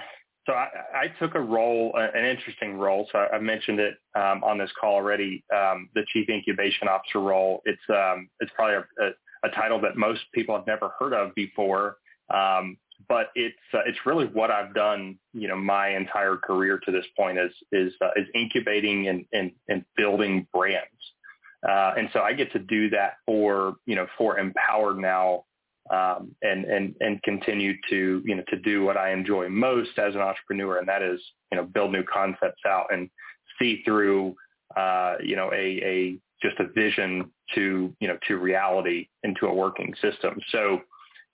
[0.47, 3.09] so I, I, took a role, an interesting role.
[3.13, 5.45] So I, mentioned it um, on this call already.
[5.55, 7.63] Um, the chief incubation officer role.
[7.65, 11.33] It's um, it's probably a, a, a, title that most people have never heard of
[11.37, 11.97] before,
[12.35, 12.77] um,
[13.09, 15.17] but it's uh, it's really what I've done.
[15.33, 19.53] You know, my entire career to this point is is uh, is incubating and, and
[19.69, 20.89] and building brands.
[21.69, 25.45] Uh, and so I get to do that for you know for Empower now
[25.93, 30.15] um, and and and continue to you know to do what I enjoy most as
[30.15, 33.11] an entrepreneur, and that is you know build new concepts out and
[33.59, 34.35] see through
[34.77, 39.55] uh, you know a a just a vision to you know to reality into a
[39.55, 40.41] working system.
[40.51, 40.81] So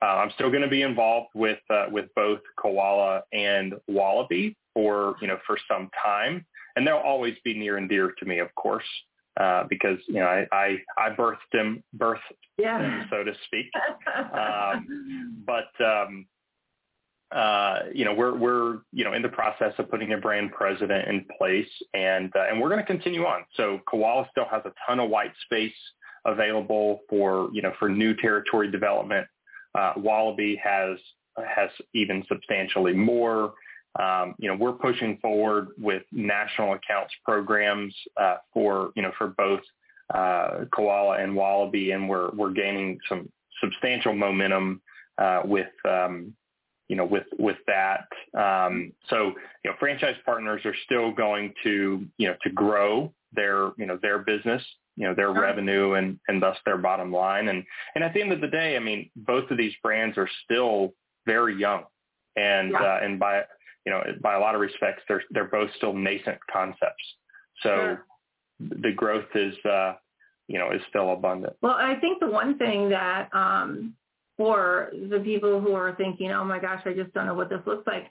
[0.03, 5.14] uh, I'm still going to be involved with uh, with both Koala and Wallaby for
[5.21, 6.44] you know for some time,
[6.75, 8.85] and they'll always be near and dear to me, of course.
[9.38, 12.16] Uh, because you know I, I I birthed him, birthed
[12.57, 12.81] yeah.
[12.81, 13.66] him, so to speak.
[14.35, 16.27] um, but um,
[17.31, 21.09] uh, you know we're we're you know in the process of putting a brand president
[21.09, 23.44] in place, and uh, and we're going to continue on.
[23.55, 25.77] So Koala still has a ton of white space
[26.24, 29.27] available for you know for new territory development.
[29.79, 30.98] Uh, Wallaby has
[31.37, 33.53] has even substantially more.
[33.98, 39.28] Um, you know, we're pushing forward with national accounts programs uh, for you know for
[39.28, 39.61] both
[40.14, 43.28] uh, koala and wallaby, and we're we're gaining some
[43.61, 44.80] substantial momentum
[45.18, 46.32] uh, with um,
[46.88, 48.06] you know with with that.
[48.38, 49.32] Um, so
[49.64, 53.98] you know, franchise partners are still going to you know to grow their you know
[54.00, 54.62] their business
[54.96, 58.32] you know their revenue and and thus their bottom line and and at the end
[58.32, 60.94] of the day i mean both of these brands are still
[61.26, 61.84] very young
[62.37, 62.78] and yeah.
[62.78, 63.42] uh, and by
[63.87, 67.05] you know, by a lot of respects, they're they're both still nascent concepts.
[67.62, 68.07] So sure.
[68.61, 69.95] the growth is, uh,
[70.47, 71.55] you know, is still abundant.
[71.62, 73.95] Well, I think the one thing that um,
[74.37, 77.61] for the people who are thinking, oh my gosh, I just don't know what this
[77.67, 78.11] looks like.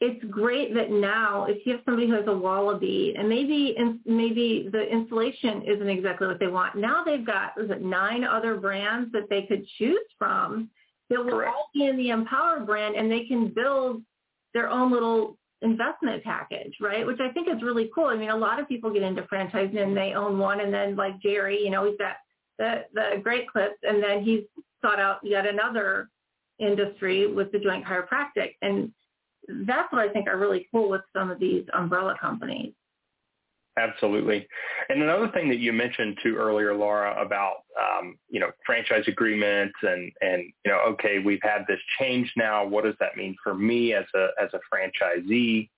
[0.00, 3.98] It's great that now, if you have somebody who has a wallaby, and maybe in,
[4.06, 6.76] maybe the installation isn't exactly what they want.
[6.76, 10.70] Now they've got is it nine other brands that they could choose from
[11.10, 11.54] that will Correct.
[11.54, 14.02] all be in the Empower brand, and they can build
[14.54, 17.06] their own little investment package, right?
[17.06, 18.06] Which I think is really cool.
[18.06, 20.94] I mean, a lot of people get into franchising and they own one and then
[20.96, 22.16] like Jerry, you know, he's got
[22.58, 24.42] the, the great clips and then he's
[24.80, 26.08] sought out yet another
[26.58, 28.54] industry with the joint chiropractic.
[28.62, 28.92] And
[29.66, 32.72] that's what I think are really cool with some of these umbrella companies.
[33.78, 34.46] Absolutely.
[34.88, 39.74] And another thing that you mentioned too earlier, Laura, about um, you know franchise agreements
[39.82, 42.66] and and you know okay we've had this change now.
[42.66, 45.68] What does that mean for me as a as a franchisee?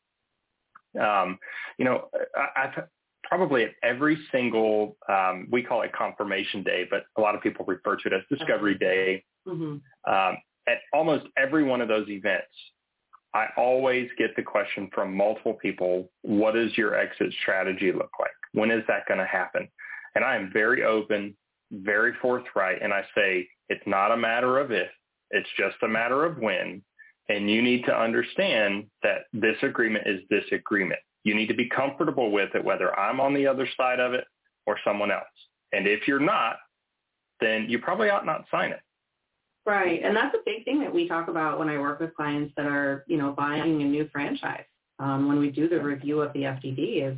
[0.99, 1.39] Um,
[1.79, 2.85] you know, I, I've
[3.25, 7.65] probably at every single um, we call it confirmation day, but a lot of people
[7.67, 9.25] refer to it as discovery day.
[9.47, 10.13] Mm-hmm.
[10.13, 12.47] Um, at almost every one of those events,
[13.35, 18.31] I always get the question from multiple people, what does your exit strategy look like?
[18.53, 19.69] When is that going to happen?
[20.15, 21.37] And I am very open,
[21.71, 24.91] very forthright, and I say, it's not a matter of if,
[25.31, 26.83] it's just a matter of when.
[27.29, 30.99] And you need to understand that this agreement is this agreement.
[31.23, 34.25] You need to be comfortable with it, whether I'm on the other side of it
[34.67, 35.23] or someone else.
[35.73, 36.57] And if you're not,
[37.41, 38.81] then you probably ought not sign it.
[39.67, 40.01] Right.
[40.03, 42.67] And that's a big thing that we talk about when I work with clients that
[42.67, 44.65] are, you know, buying a new franchise.
[44.99, 47.17] Um, when we do the review of the FDD is,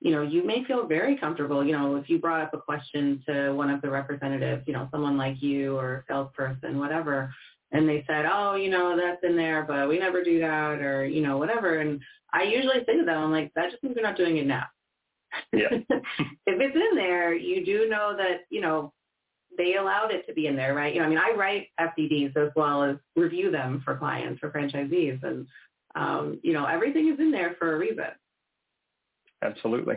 [0.00, 3.22] you know, you may feel very comfortable, you know, if you brought up a question
[3.28, 7.32] to one of the representatives, you know, someone like you or a salesperson, whatever,
[7.70, 11.06] and they said, oh, you know, that's in there, but we never do that or,
[11.06, 11.78] you know, whatever.
[11.78, 12.00] And
[12.32, 14.64] I usually say to them, I'm like, that just means you're not doing it now.
[15.52, 15.68] Yeah.
[15.70, 15.86] if
[16.46, 18.92] it's in there, you do know that, you know,
[19.56, 20.94] they allowed it to be in there, right?
[20.94, 24.50] You know, I mean, I write FDDs as well as review them for clients, for
[24.50, 25.46] franchisees, and
[25.94, 28.06] um, you know, everything is in there for a reason.
[29.42, 29.96] Absolutely.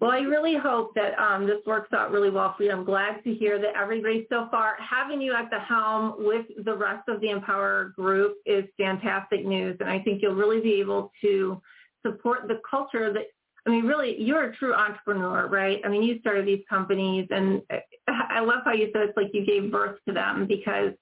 [0.00, 2.70] Well, I really hope that um, this works out really well for you.
[2.70, 6.76] I'm glad to hear that everybody so far having you at the helm with the
[6.76, 11.10] rest of the Empower group is fantastic news, and I think you'll really be able
[11.22, 11.60] to
[12.06, 13.26] support the culture that.
[13.66, 15.80] I mean, really, you're a true entrepreneur, right?
[15.84, 17.62] I mean, you started these companies, and
[18.08, 20.92] I love how you said it's like you gave birth to them because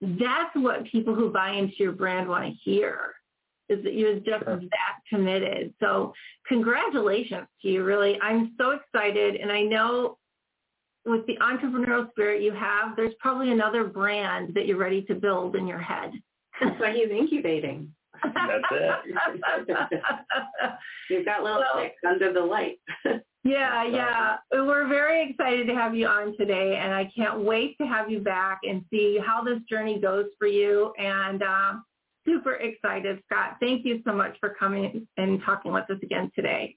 [0.00, 3.14] that's what people who buy into your brand want to hear
[3.68, 4.56] is that you're just sure.
[4.56, 5.72] that committed.
[5.80, 6.12] So
[6.48, 8.18] congratulations to you, really.
[8.20, 9.36] I'm so excited.
[9.36, 10.18] And I know
[11.06, 15.54] with the entrepreneurial spirit you have, there's probably another brand that you're ready to build
[15.54, 16.12] in your head.
[16.60, 17.94] That's why he's incubating.
[18.22, 20.02] That's it.
[21.10, 22.78] You've got little well, sticks under the light.
[23.44, 24.36] yeah, yeah.
[24.52, 28.20] We're very excited to have you on today, and I can't wait to have you
[28.20, 30.92] back and see how this journey goes for you.
[30.98, 31.72] And uh,
[32.26, 33.56] super excited, Scott.
[33.60, 36.76] Thank you so much for coming and talking with us again today.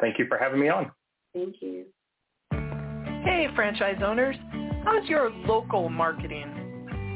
[0.00, 0.90] Thank you for having me on.
[1.34, 1.86] Thank you.
[2.50, 4.36] Hey, franchise owners.
[4.84, 6.55] How's your local marketing?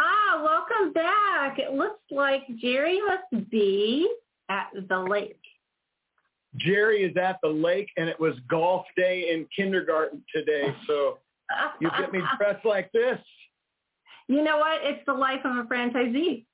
[0.00, 1.58] Ah, welcome back.
[1.58, 4.08] It looks like Jerry must be
[4.48, 5.40] at the lake.
[6.56, 10.74] Jerry is at the lake, and it was golf day in kindergarten today.
[10.86, 11.18] So
[11.80, 13.18] you get me dressed like this
[14.28, 14.80] you know what?
[14.82, 16.44] It's the life of a franchisee.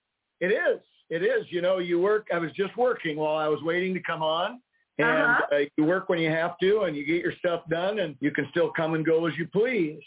[0.41, 0.81] It is.
[1.11, 1.47] It is.
[1.51, 2.29] You know, you work.
[2.33, 4.61] I was just working while I was waiting to come on.
[4.99, 5.57] And uh-huh.
[5.57, 8.31] uh, you work when you have to and you get your stuff done and you
[8.31, 10.01] can still come and go as you please.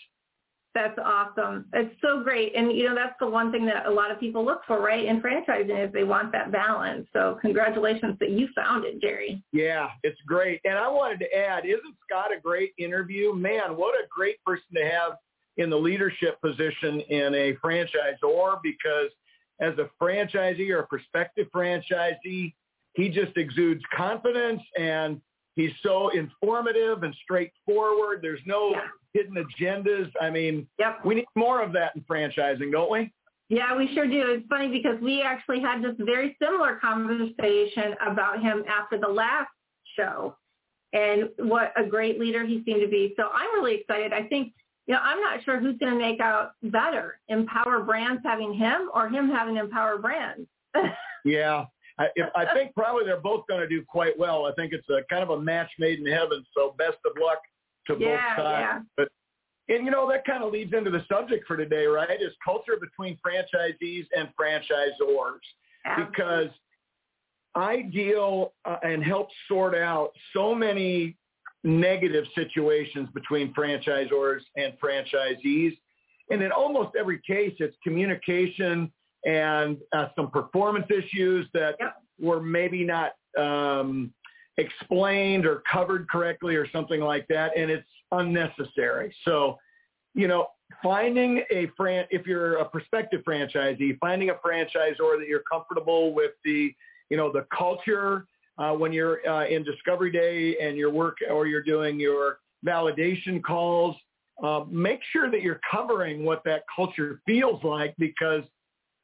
[0.75, 1.65] That's awesome.
[1.71, 2.53] It's so great.
[2.53, 5.05] And, you know, that's the one thing that a lot of people look for, right,
[5.05, 7.07] in franchising is they want that balance.
[7.13, 9.41] So congratulations that you found it, Jerry.
[9.53, 10.59] Yeah, it's great.
[10.65, 13.33] And I wanted to add, isn't Scott a great interview?
[13.33, 15.13] Man, what a great person to have
[15.55, 19.11] in the leadership position in a franchisor because
[19.61, 22.53] as a franchisee or a prospective franchisee,
[22.95, 25.21] he just exudes confidence and
[25.55, 28.19] he's so informative and straightforward.
[28.21, 28.81] There's no yeah.
[29.13, 30.11] hidden agendas.
[30.21, 30.99] I mean, yep.
[31.03, 33.11] we need more of that in franchising, don't we?
[33.49, 34.23] Yeah, we sure do.
[34.29, 39.49] It's funny because we actually had this very similar conversation about him after the last
[39.95, 40.35] show
[40.93, 43.13] and what a great leader he seemed to be.
[43.17, 44.13] So I'm really excited.
[44.13, 44.53] I think
[44.87, 48.89] you know, I'm not sure who's going to make out better, Empower Brands having him
[48.93, 50.47] or him having Empower Brands.
[51.25, 51.65] yeah,
[51.97, 54.45] I, if, I think probably they're both going to do quite well.
[54.45, 56.45] I think it's a kind of a match made in heaven.
[56.55, 57.39] So best of luck
[57.87, 58.61] to yeah, both sides.
[58.61, 58.79] Yeah.
[58.97, 59.07] But
[59.67, 62.21] and you know that kind of leads into the subject for today, right?
[62.21, 65.39] Is culture between franchisees and franchisors
[65.85, 66.11] Absolutely.
[66.11, 66.49] because
[67.55, 71.17] I deal uh, and help sort out so many
[71.63, 75.75] negative situations between franchisors and franchisees.
[76.29, 78.91] And in almost every case, it's communication
[79.25, 81.95] and uh, some performance issues that yep.
[82.19, 84.13] were maybe not um,
[84.57, 89.13] explained or covered correctly or something like that, and it's unnecessary.
[89.25, 89.57] So,
[90.13, 90.47] you know,
[90.81, 96.31] finding a fran if you're a prospective franchisee, finding a franchisor that you're comfortable with
[96.43, 96.73] the,
[97.09, 98.27] you know, the culture
[98.57, 103.43] uh, when you're uh, in discovery day and your work or you're doing your validation
[103.43, 103.95] calls,
[104.43, 108.43] uh, make sure that you're covering what that culture feels like because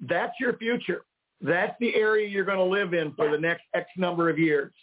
[0.01, 1.03] that's your future.
[1.41, 4.73] That's the area you're going to live in for the next X number of years.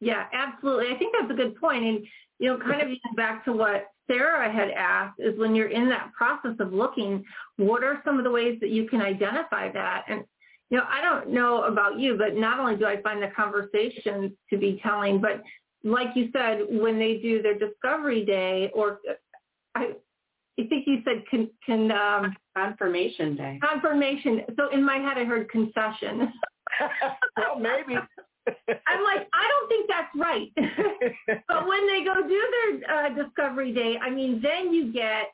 [0.00, 0.94] Yeah, absolutely.
[0.94, 1.84] I think that's a good point.
[1.84, 2.06] And,
[2.38, 6.12] you know, kind of back to what Sarah had asked is when you're in that
[6.12, 7.24] process of looking,
[7.56, 10.04] what are some of the ways that you can identify that?
[10.08, 10.24] And
[10.72, 14.32] you know, I don't know about you, but not only do I find the conversations
[14.48, 15.42] to be telling, but
[15.84, 19.00] like you said, when they do their discovery day, or
[19.74, 19.90] I,
[20.60, 23.58] I think you said con, con, um, confirmation day.
[23.62, 24.42] Confirmation.
[24.56, 26.32] So in my head, I heard concession.
[27.36, 27.96] well, maybe.
[28.46, 30.52] I'm like, I don't think that's right.
[31.48, 35.28] but when they go do their uh, discovery day, I mean, then you get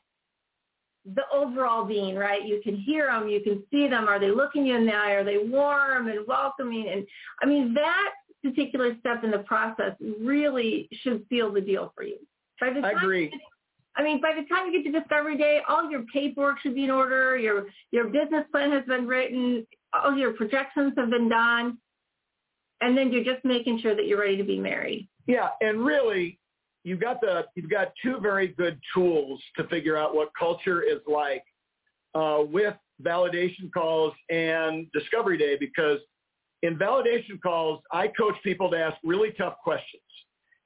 [1.15, 2.45] the overall being, right?
[2.45, 4.07] You can hear them, you can see them.
[4.07, 5.11] Are they looking you in the eye?
[5.11, 6.87] Are they warm and welcoming?
[6.89, 7.05] And
[7.41, 8.11] I mean, that
[8.43, 12.17] particular step in the process really should seal the deal for you.
[12.59, 13.31] By the time I agree.
[13.99, 16.85] I mean, by the time you get to discovery day, all your paperwork should be
[16.85, 17.37] in order.
[17.37, 19.67] Your your business plan has been written.
[19.93, 21.77] All your projections have been done,
[22.79, 25.09] and then you're just making sure that you're ready to be married.
[25.27, 26.39] Yeah, and really,
[26.85, 30.99] you've got the you've got two very good tools to figure out what culture is
[31.05, 31.43] like
[32.15, 35.99] uh, with validation calls and discovery day because
[36.63, 40.01] in validation calls, I coach people to ask really tough questions.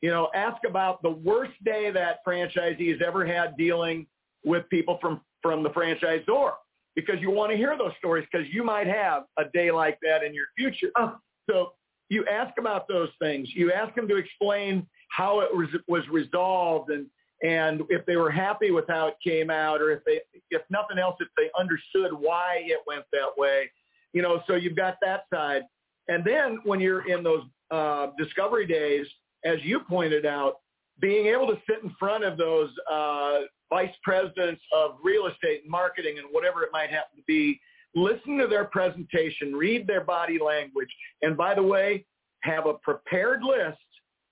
[0.03, 4.05] You know, ask about the worst day that franchisee has ever had dealing
[4.43, 6.51] with people from, from the franchisor
[6.93, 10.21] because you want to hear those stories because you might have a day like that
[10.21, 10.91] in your future.
[10.97, 11.15] Oh.
[11.49, 11.71] So
[12.09, 13.47] you ask about those things.
[13.53, 17.05] You ask them to explain how it was, was resolved and,
[17.41, 20.19] and if they were happy with how it came out or if they,
[20.51, 23.71] if nothing else, if they understood why it went that way.
[24.11, 25.61] You know, so you've got that side.
[26.09, 29.07] And then when you're in those uh, discovery days,
[29.45, 30.55] as you pointed out,
[30.99, 33.39] being able to sit in front of those uh,
[33.69, 37.59] vice presidents of real estate and marketing and whatever it might happen to be,
[37.95, 40.89] listen to their presentation, read their body language,
[41.21, 42.05] and by the way,
[42.43, 43.77] have a prepared list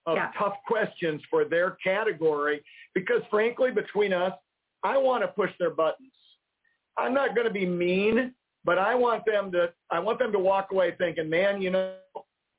[0.06, 0.32] of yeah.
[0.38, 2.62] tough questions for their category
[2.94, 4.34] because frankly, between us,
[4.84, 6.12] I want to push their buttons.
[6.98, 8.34] I'm not going to be mean
[8.64, 11.94] but I want them to I want them to walk away thinking, man, you know,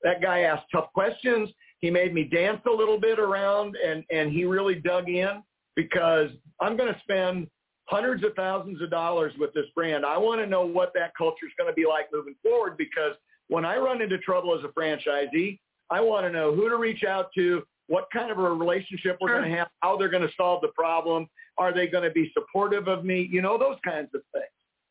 [0.03, 1.49] that guy asked tough questions.
[1.83, 5.43] He made me dance a little bit around and and he really dug in
[5.77, 6.31] because
[6.61, 7.49] I'm going to spend
[7.87, 10.07] hundreds of thousands of dollars with this brand.
[10.07, 13.15] I want to know what that culture is going to be like moving forward because
[13.49, 15.59] when I run into trouble as a franchisee,
[15.91, 19.29] I want to know who to reach out to, what kind of a relationship we're
[19.29, 21.27] going to have, how they're going to solve the problem,
[21.59, 24.47] are they going to be supportive of me, you know, those kinds of things.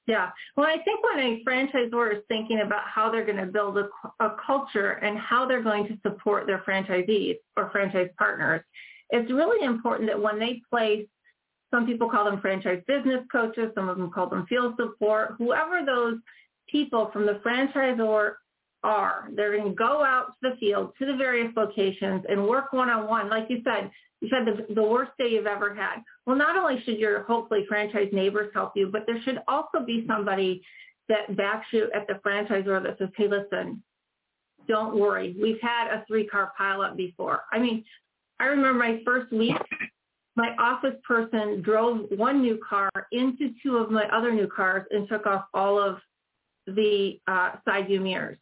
[0.07, 0.29] Yeah.
[0.57, 3.87] Well, I think when a franchisor is thinking about how they're going to build a,
[4.19, 8.61] a culture and how they're going to support their franchisees or franchise partners,
[9.11, 11.05] it's really important that when they place,
[11.69, 15.85] some people call them franchise business coaches, some of them call them field support, whoever
[15.85, 16.15] those
[16.69, 18.33] people from the franchisor
[18.83, 19.29] are.
[19.35, 23.29] They're going to go out to the field, to the various locations and work one-on-one.
[23.29, 25.97] Like you said, you've had the, the worst day you've ever had.
[26.25, 30.05] Well, not only should your hopefully franchise neighbors help you, but there should also be
[30.07, 30.63] somebody
[31.09, 33.83] that backs you at the franchisor that says, hey, listen,
[34.67, 35.35] don't worry.
[35.41, 37.41] We've had a three-car pileup before.
[37.51, 37.83] I mean,
[38.39, 39.55] I remember my first week,
[40.35, 45.07] my office person drove one new car into two of my other new cars and
[45.09, 45.97] took off all of
[46.67, 48.37] the uh, side view mirrors.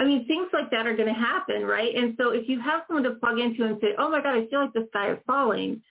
[0.00, 1.94] I mean, things like that are going to happen, right?
[1.94, 4.46] And so if you have someone to plug into and say, oh my God, I
[4.46, 5.82] feel like the sky is falling,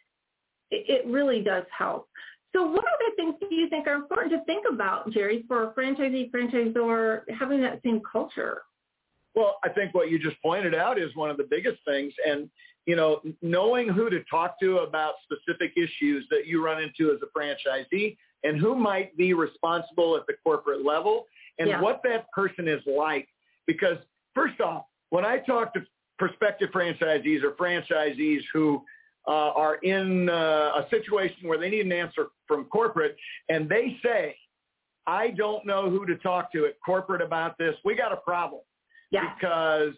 [0.72, 2.10] it, it really does help.
[2.56, 5.74] So what other things do you think are important to think about, Jerry, for a
[5.74, 8.64] franchisee, franchisor, having that same culture?
[9.36, 12.12] Well, I think what you just pointed out is one of the biggest things.
[12.26, 12.50] And,
[12.88, 17.20] you know, knowing who to talk to about specific issues that you run into as
[17.22, 21.28] a franchisee and who might be responsible at the corporate level
[21.60, 21.80] and yeah.
[21.80, 23.28] what that person is like
[23.70, 23.98] because
[24.34, 25.82] first off, when I talk to
[26.18, 28.82] prospective franchisees or franchisees who
[29.28, 33.16] uh, are in uh, a situation where they need an answer from corporate
[33.48, 34.36] and they say,
[35.06, 38.62] I don't know who to talk to at corporate about this, we got a problem.
[39.12, 39.34] Yeah.
[39.36, 39.94] Because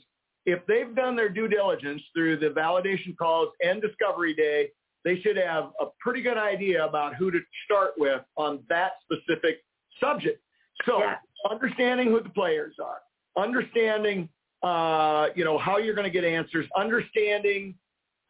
[0.45, 4.69] if they've done their due diligence through the validation calls and discovery day,
[5.05, 9.63] they should have a pretty good idea about who to start with on that specific
[9.99, 10.43] subject.
[10.85, 11.15] So yeah.
[11.49, 12.99] understanding who the players are,
[13.37, 14.29] understanding,
[14.63, 17.75] uh, you know, how you're going to get answers, understanding,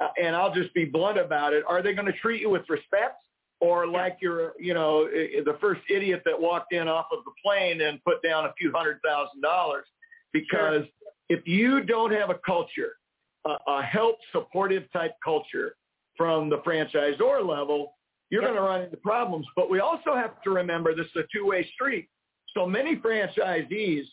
[0.02, 1.64] uh, and I'll just be blunt about it.
[1.68, 3.24] Are they going to treat you with respect
[3.60, 7.82] or like you're, you know, the first idiot that walked in off of the plane
[7.82, 9.86] and put down a few hundred thousand dollars?
[10.34, 11.38] Because sure.
[11.38, 12.94] if you don't have a culture,
[13.46, 15.76] a, a help supportive type culture
[16.18, 17.96] from the franchisor level,
[18.30, 19.46] you're going to run into problems.
[19.56, 22.08] But we also have to remember this is a two-way street.
[22.56, 24.06] So many franchisees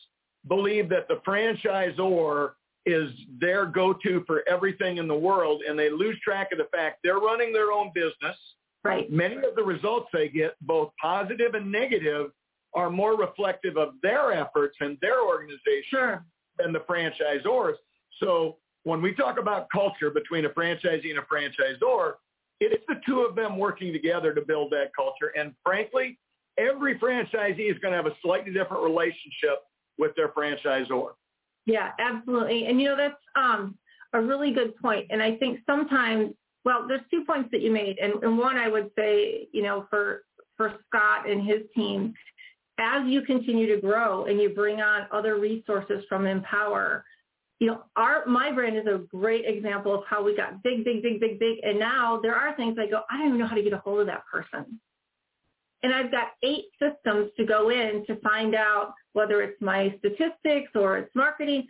[0.47, 2.53] believe that the franchisor
[2.87, 7.01] is their go-to for everything in the world, and they lose track of the fact
[7.03, 8.37] they're running their own business.
[8.85, 9.11] Right.
[9.11, 12.31] Many of the results they get, both positive and negative,
[12.75, 16.25] are more reflective of their efforts and their organization sure.
[16.59, 17.75] than the franchisors.
[18.23, 22.15] So when we talk about culture between a franchisee and a franchisor,
[22.61, 25.33] it is the two of them working together to build that culture.
[25.37, 26.19] And frankly,
[26.59, 29.63] every franchisee is going to have a slightly different relationship
[29.99, 31.11] with their franchisor.
[31.67, 32.67] Yeah, absolutely.
[32.67, 33.77] And you know, that's um,
[34.13, 35.07] a really good point.
[35.11, 36.33] And I think sometimes,
[36.65, 37.99] well, there's two points that you made.
[37.99, 40.23] And, and one I would say, you know, for,
[40.57, 42.15] for Scott and his team,
[42.79, 47.05] as you continue to grow and you bring on other resources from Empower,
[47.59, 51.03] you know, our my brand is a great example of how we got big, big,
[51.03, 53.57] big, big, big, and now there are things I go, I don't even know how
[53.57, 54.81] to get a hold of that person,
[55.83, 60.71] and I've got eight systems to go in to find out whether it's my statistics
[60.75, 61.67] or it's marketing.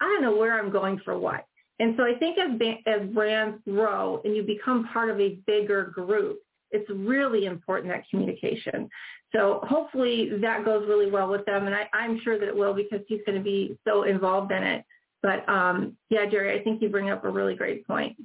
[0.00, 1.46] I don't know where I'm going for what,
[1.78, 2.50] and so I think as
[2.86, 6.40] as brands grow and you become part of a bigger group,
[6.70, 8.88] it's really important that communication.
[9.34, 12.74] So hopefully that goes really well with them, and I, I'm sure that it will
[12.74, 14.84] because he's going to be so involved in it.
[15.22, 18.16] But um, yeah, Jerry, I think you bring up a really great point.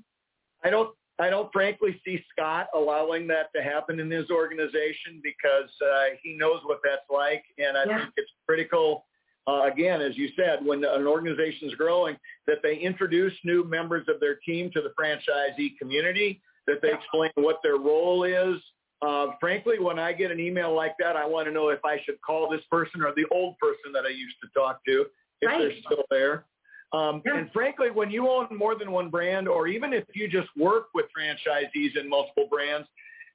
[0.63, 0.89] I don't
[1.20, 6.36] I don't frankly see Scott allowing that to happen in his organization because uh, he
[6.38, 7.97] knows what that's like, and I yeah.
[7.99, 9.05] think it's critical.
[9.47, 14.05] Uh, again, as you said, when an organization is growing, that they introduce new members
[14.09, 16.95] of their team to the franchisee community, that they yeah.
[16.95, 18.61] explain what their role is.
[19.01, 21.97] Uh, frankly, when I get an email like that, I want to know if I
[22.03, 25.05] should call this person or the old person that I used to talk to,
[25.41, 25.59] if right.
[25.59, 26.45] they're still there.
[26.93, 27.38] Um, yeah.
[27.38, 30.88] And frankly, when you own more than one brand, or even if you just work
[30.93, 32.88] with franchisees in multiple brands,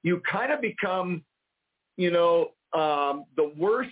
[0.02, 1.22] you kind of become,
[1.96, 3.90] you know, um, the worst,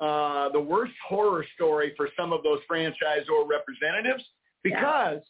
[0.00, 4.24] uh, the worst horror story for some of those franchisor representatives
[4.62, 5.20] because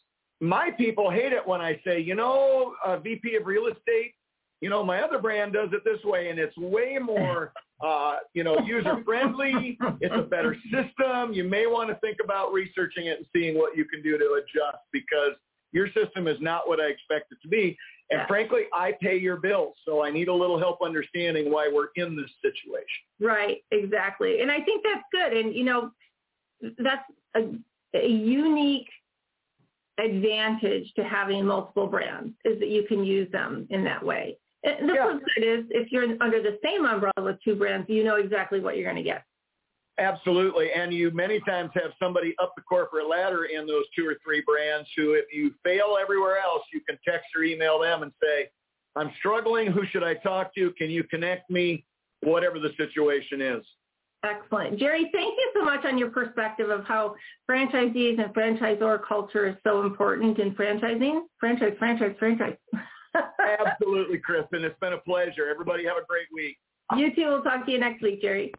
[0.40, 0.48] yeah.
[0.48, 4.14] my people hate it when I say, you know, a VP of real estate,
[4.60, 7.52] you know, my other brand does it this way, and it's way more
[7.84, 9.78] uh, you know, user friendly.
[10.00, 11.32] it's a better system.
[11.32, 14.40] You may want to think about researching it and seeing what you can do to
[14.42, 15.32] adjust because
[15.72, 17.76] your system is not what I expect it to be.
[18.10, 18.26] And yeah.
[18.28, 22.16] frankly, I pay your bills, so I need a little help understanding why we're in
[22.16, 23.02] this situation.
[23.20, 24.40] Right, exactly.
[24.40, 25.36] And I think that's good.
[25.36, 25.90] And you know,
[26.62, 27.02] that's
[27.34, 27.50] a,
[27.98, 28.88] a unique
[29.98, 34.38] advantage to having multiple brands is that you can use them in that way.
[34.66, 35.10] The yeah.
[35.10, 38.60] flip side is if you're under the same umbrella with two brands, you know exactly
[38.60, 39.22] what you're going to get.
[39.98, 40.72] Absolutely.
[40.72, 44.42] And you many times have somebody up the corporate ladder in those two or three
[44.46, 48.50] brands who, if you fail everywhere else, you can text or email them and say,
[48.94, 49.68] I'm struggling.
[49.68, 50.70] Who should I talk to?
[50.72, 51.84] Can you connect me?
[52.22, 53.64] Whatever the situation is.
[54.24, 54.78] Excellent.
[54.78, 57.14] Jerry, thank you so much on your perspective of how
[57.48, 61.20] franchisees and franchisor culture is so important in franchising.
[61.38, 62.56] Franchise, franchise, franchise.
[63.66, 64.64] Absolutely, Kristin.
[64.64, 65.48] It's been a pleasure.
[65.50, 66.56] Everybody have a great week.
[66.96, 67.28] You too.
[67.28, 68.52] We'll talk to you next week, Jerry.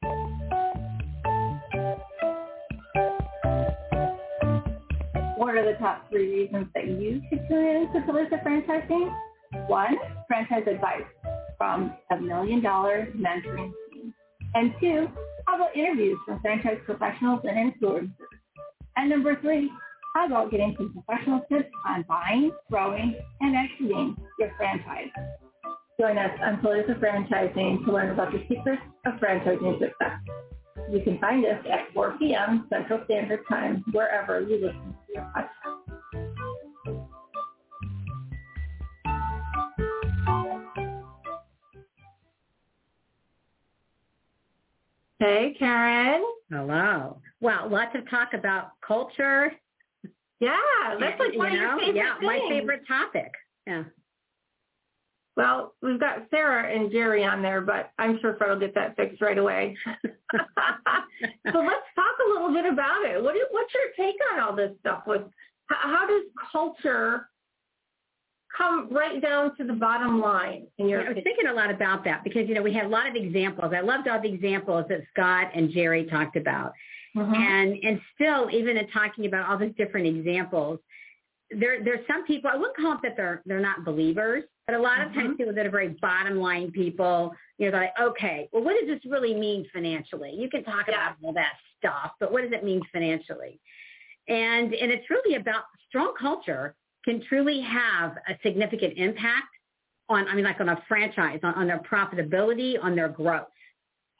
[5.38, 9.14] What are the top three reasons that you should tune in to Pillars of Franchising?
[9.68, 9.96] One,
[10.28, 11.04] franchise advice
[11.58, 14.14] from a million dollar mentoring team.
[14.56, 15.08] And two,
[15.46, 18.12] how about interviews from franchise professionals and influencers?
[18.98, 19.72] And number three,
[20.18, 25.10] how about getting some professional tips on buying, growing, and exiting your franchise?
[26.00, 30.20] Join us on Pillars of Franchising to learn about the secrets of franchising success.
[30.92, 32.66] You can find us at 4 p.m.
[32.70, 35.78] Central Standard Time, wherever you listen to your podcast.
[45.20, 46.24] Hey, Karen.
[46.50, 47.22] Hello.
[47.40, 49.52] Well, lots of talk about culture,
[50.40, 52.26] yeah, that's like one you know, of your favorite Yeah, things.
[52.26, 53.32] my favorite topic.
[53.66, 53.84] Yeah.
[55.36, 58.96] Well, we've got Sarah and Jerry on there, but I'm sure Fred will get that
[58.96, 59.78] fixed right away.
[59.94, 60.00] so
[61.60, 63.22] let's talk a little bit about it.
[63.22, 65.04] What is, what's your take on all this stuff?
[65.06, 65.22] With
[65.68, 67.30] how, how does culture
[68.58, 71.70] come right down to the bottom line in your yeah, I was thinking a lot
[71.70, 73.74] about that because, you know, we had a lot of examples.
[73.76, 76.74] I loved all the examples that Scott and Jerry talked about.
[77.18, 77.34] Mm-hmm.
[77.34, 80.80] And and still, even in talking about all these different examples,
[81.52, 84.82] there there's some people I wouldn't call it that they're they're not believers, but a
[84.82, 85.20] lot of mm-hmm.
[85.20, 88.76] times people that are very bottom line people, you know, they're like, okay, well, what
[88.80, 90.34] does this really mean financially?
[90.36, 90.94] You can talk yeah.
[90.94, 93.60] about all that stuff, but what does it mean financially?
[94.28, 99.48] And and it's really about strong culture can truly have a significant impact
[100.10, 103.48] on, I mean, like on a franchise, on, on their profitability, on their growth.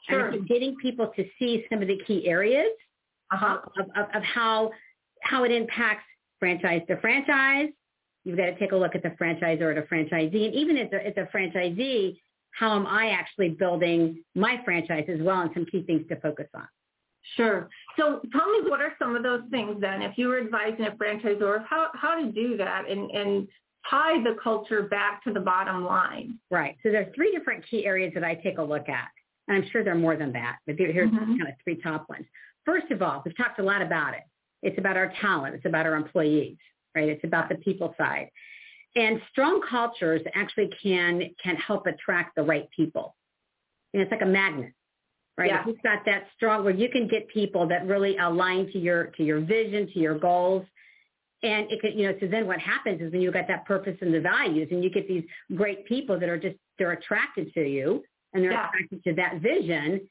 [0.10, 0.30] Sure.
[0.30, 2.70] And getting people to see some of the key areas
[3.32, 3.60] uh-huh.
[3.80, 4.72] of, of, of how
[5.22, 6.06] how it impacts
[6.40, 7.70] franchise to franchise.
[8.24, 10.46] You've got to take a look at the franchisor or the franchisee.
[10.46, 12.18] And even as a, as a franchisee,
[12.52, 16.48] how am I actually building my franchise as well and some key things to focus
[16.56, 16.68] on.
[17.36, 17.70] Sure.
[17.98, 20.92] So tell me what are some of those things then, if you were advising a
[20.92, 23.48] franchisor how, how to do that and, and
[23.90, 26.40] tie the culture back to the bottom line.
[26.50, 26.78] Right.
[26.84, 29.10] So there's three different key areas that I take a look at.
[29.48, 31.18] And I'm sure there are more than that, but here's mm-hmm.
[31.18, 32.26] kind of three top ones.
[32.68, 34.24] First of all, we've talked a lot about it.
[34.62, 35.56] It's about our talent.
[35.56, 36.58] It's about our employees,
[36.94, 37.08] right?
[37.08, 38.30] It's about the people side.
[38.96, 43.16] And strong cultures actually can can help attract the right people.
[43.94, 44.74] And it's like a magnet,
[45.38, 45.50] right?
[45.50, 45.62] Yeah.
[45.62, 49.06] If you've got that strong where you can get people that really align to your
[49.18, 50.66] to your vision, to your goals.
[51.44, 53.96] And it could, you know, so then what happens is when you've got that purpose
[54.02, 55.24] and the values and you get these
[55.56, 58.04] great people that are just they're attracted to you
[58.34, 58.68] and they're yeah.
[58.68, 60.02] attracted to that vision,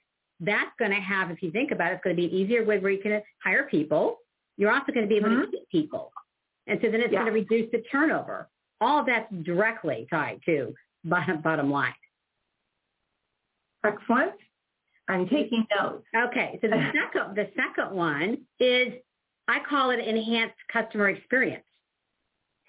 [0.40, 2.64] that's going to have, if you think about it, it's going to be an easier
[2.64, 4.18] way where you can hire people.
[4.56, 5.50] You're also going to be able mm-hmm.
[5.50, 6.12] to keep people.
[6.66, 7.20] And so then it's yeah.
[7.20, 8.48] going to reduce the turnover.
[8.80, 10.74] All that's directly tied to
[11.04, 11.94] bottom, bottom line.
[13.84, 14.32] Excellent.
[15.08, 16.04] I'm taking notes.
[16.14, 18.92] Okay, so the second the second one is
[19.48, 21.62] I call it enhanced customer experience.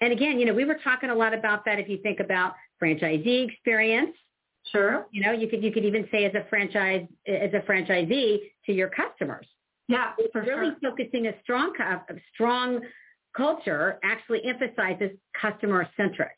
[0.00, 2.54] And again, you know, we were talking a lot about that if you think about
[2.80, 4.14] franchisee experience.
[4.72, 5.06] Sure.
[5.10, 8.72] You know, you could you could even say as a franchise as a franchisee to
[8.72, 9.46] your customers.
[9.88, 10.90] Yeah, for really sure.
[10.90, 12.80] focusing a strong a strong
[13.36, 15.10] culture actually emphasizes
[15.40, 16.36] customer centric.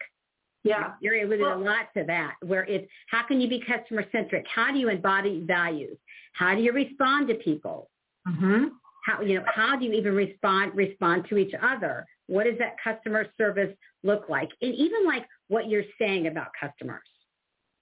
[0.62, 0.92] Yeah.
[1.00, 4.44] You're alluded well, a lot to that, where it's how can you be customer centric?
[4.52, 5.96] How do you embody values?
[6.34, 7.90] How do you respond to people?
[8.28, 8.64] Mm-hmm.
[9.06, 12.06] How you know how do you even respond respond to each other?
[12.26, 13.74] What does that customer service
[14.04, 14.50] look like?
[14.60, 17.00] And even like what you're saying about customers.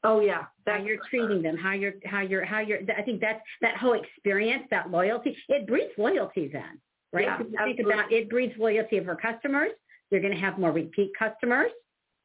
[0.04, 2.78] Oh yeah, how you're treating them, how you're how you're how you're.
[2.96, 5.36] I think that's that whole experience, that loyalty.
[5.48, 6.80] It breeds loyalty then,
[7.12, 7.26] right?
[7.26, 9.70] Yeah, think about it breeds loyalty of our customers.
[10.10, 11.70] You're going to have more repeat customers.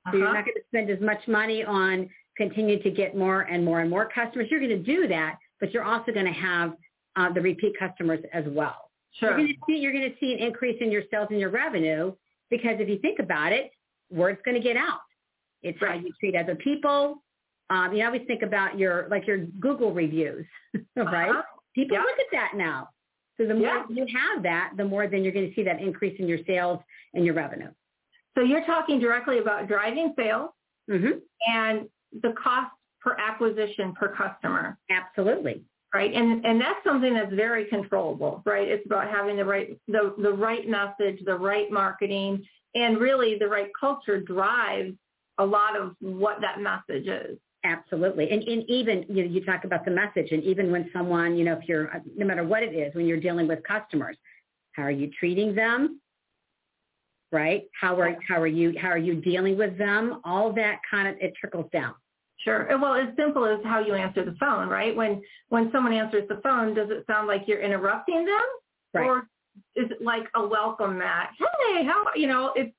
[0.05, 0.17] So uh-huh.
[0.17, 3.79] you're not going to spend as much money on continue to get more and more
[3.79, 4.47] and more customers.
[4.49, 6.73] You're going to do that, but you're also going to have
[7.15, 8.91] uh, the repeat customers as well.
[9.19, 9.29] Sure.
[9.29, 11.49] You're going to see you're going to see an increase in your sales and your
[11.49, 12.13] revenue
[12.49, 13.71] because if you think about it,
[14.11, 15.01] word's going to get out.
[15.61, 15.99] It's right.
[15.99, 17.23] how you treat other people.
[17.69, 20.45] Um, you always think about your like your Google reviews,
[20.95, 21.29] right?
[21.29, 21.41] Uh-huh.
[21.73, 22.89] People look at that now.
[23.37, 23.83] So the more yeah.
[23.89, 26.79] you have that, the more then you're going to see that increase in your sales
[27.13, 27.71] and your revenue.
[28.35, 30.51] So you're talking directly about driving sales
[30.89, 31.19] mm-hmm.
[31.47, 31.87] and
[32.21, 34.77] the cost per acquisition per customer.
[34.89, 35.63] Absolutely.
[35.93, 36.13] Right.
[36.13, 38.67] And and that's something that's very controllable, right?
[38.67, 42.43] It's about having the right the, the right message, the right marketing,
[42.73, 44.95] and really the right culture drives
[45.37, 47.37] a lot of what that message is.
[47.65, 48.29] Absolutely.
[48.29, 51.45] And, and even, you know, you talk about the message and even when someone, you
[51.45, 54.17] know, if you're, no matter what it is, when you're dealing with customers,
[54.73, 56.01] how are you treating them?
[57.31, 57.63] Right?
[57.79, 60.19] How are, how are you, how are you dealing with them?
[60.25, 61.95] All that kind of, it trickles down.
[62.43, 62.67] Sure.
[62.77, 64.93] Well, as simple as how you answer the phone, right?
[64.93, 68.41] When, when someone answers the phone, does it sound like you're interrupting them?
[68.93, 69.07] Right.
[69.07, 69.19] Or
[69.75, 71.29] is it like a welcome mat?
[71.39, 72.75] Hey, how, you know, it's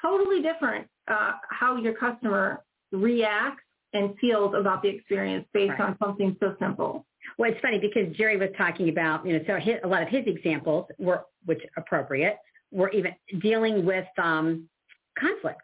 [0.00, 5.80] totally different uh, how your customer reacts and feels about the experience based right.
[5.80, 7.06] on something so simple.
[7.36, 10.08] Well, it's funny because Jerry was talking about, you know, so his, a lot of
[10.08, 12.36] his examples were, which appropriate,
[12.70, 14.68] were even dealing with um,
[15.18, 15.60] conflict.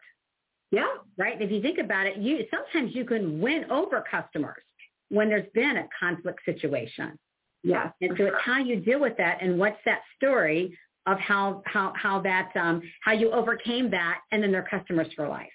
[0.71, 0.87] Yeah.
[1.17, 1.41] Right.
[1.41, 4.63] If you think about it, you sometimes you can win over customers
[5.09, 7.17] when there's been a conflict situation.
[7.63, 7.91] Yeah.
[8.01, 11.93] And so it's how you deal with that and what's that story of how how
[11.95, 15.47] how that um, how you overcame that and then they're customers for life.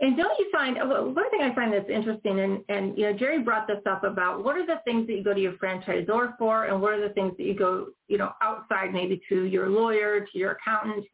[0.00, 3.18] And don't you find uh, one thing I find that's interesting, and and you know
[3.18, 6.38] Jerry brought this up about what are the things that you go to your franchisor
[6.38, 9.68] for, and what are the things that you go you know outside maybe to your
[9.68, 11.04] lawyer, to your accountant.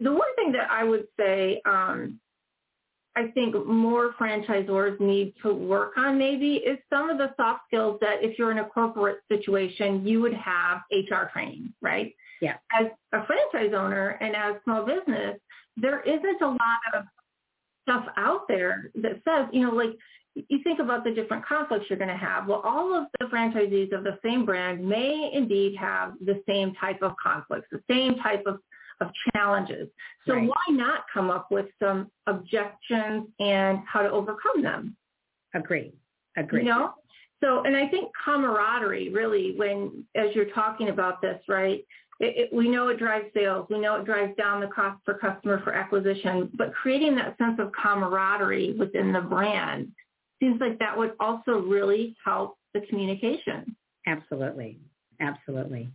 [0.00, 2.18] The one thing that I would say, um,
[3.16, 7.98] I think more franchisors need to work on maybe is some of the soft skills
[8.00, 12.14] that if you're in a corporate situation you would have HR training, right?
[12.40, 12.54] Yeah.
[12.72, 15.38] As a franchise owner and as small business,
[15.76, 17.04] there isn't a lot of
[17.82, 19.96] stuff out there that says, you know, like
[20.34, 22.46] you think about the different conflicts you're going to have.
[22.46, 27.02] Well, all of the franchisees of the same brand may indeed have the same type
[27.02, 28.60] of conflicts, the same type of,
[29.00, 29.88] of challenges.
[30.26, 30.48] So right.
[30.48, 34.96] why not come up with some objections and how to overcome them?
[35.54, 35.92] Agree.
[36.36, 36.62] Agree.
[36.62, 36.94] You know?
[37.42, 41.84] So, and I think camaraderie really, when, as you're talking about this, right,
[42.20, 43.66] it, it, we know it drives sales.
[43.70, 47.58] We know it drives down the cost per customer for acquisition, but creating that sense
[47.58, 49.90] of camaraderie within the brand
[50.38, 53.74] seems like that would also really help the communication.
[54.06, 54.78] Absolutely.
[55.20, 55.88] Absolutely.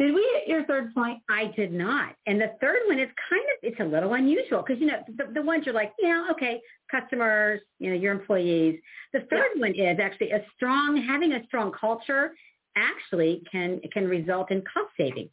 [0.00, 1.20] Did we get your third point?
[1.28, 2.14] I did not.
[2.26, 5.32] And the third one is kind of, it's a little unusual because, you know, the,
[5.34, 8.78] the ones you're like, yeah, okay, customers, you know, your employees.
[9.12, 9.60] The third yeah.
[9.60, 12.32] one is actually a strong, having a strong culture
[12.76, 15.30] actually can, can result in cost savings.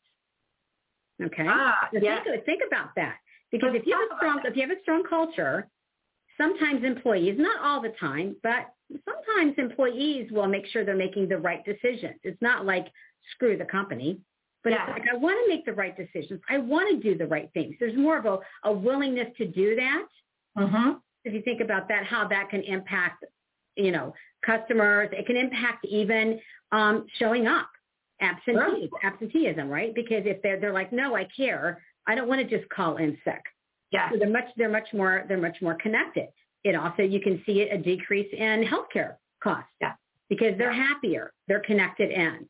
[1.24, 1.46] Okay.
[1.48, 2.24] Ah, so yeah.
[2.24, 3.16] think, think about that
[3.52, 5.68] Because if you have a strong if you have a strong culture,
[6.38, 8.74] sometimes employees, not all the time, but
[9.06, 12.16] sometimes employees will make sure they're making the right decisions.
[12.24, 12.88] It's not like
[13.32, 14.20] screw the company,
[14.64, 14.84] but yeah.
[14.84, 16.42] it's like I want to make the right decisions.
[16.50, 17.76] I want to do the right things.
[17.80, 20.06] There's more of a, a willingness to do that.
[20.58, 20.92] Mm-hmm.
[21.24, 23.26] If you think about that, how that can impact,
[23.76, 24.14] you know,
[24.46, 25.10] customers.
[25.12, 26.40] It can impact even
[26.72, 27.70] um, showing up,
[28.22, 29.94] absentee, absenteeism, right?
[29.94, 31.82] Because if they're they're like, no, I care.
[32.08, 33.42] I don't want to just call in sick.
[33.92, 34.10] Yeah.
[34.12, 36.28] So they're much they're much more they're much more connected.
[36.64, 39.70] It also you can see a decrease in healthcare costs.
[39.82, 39.94] Yeah.
[40.30, 41.32] Because they're happier.
[41.48, 42.48] They're connected in.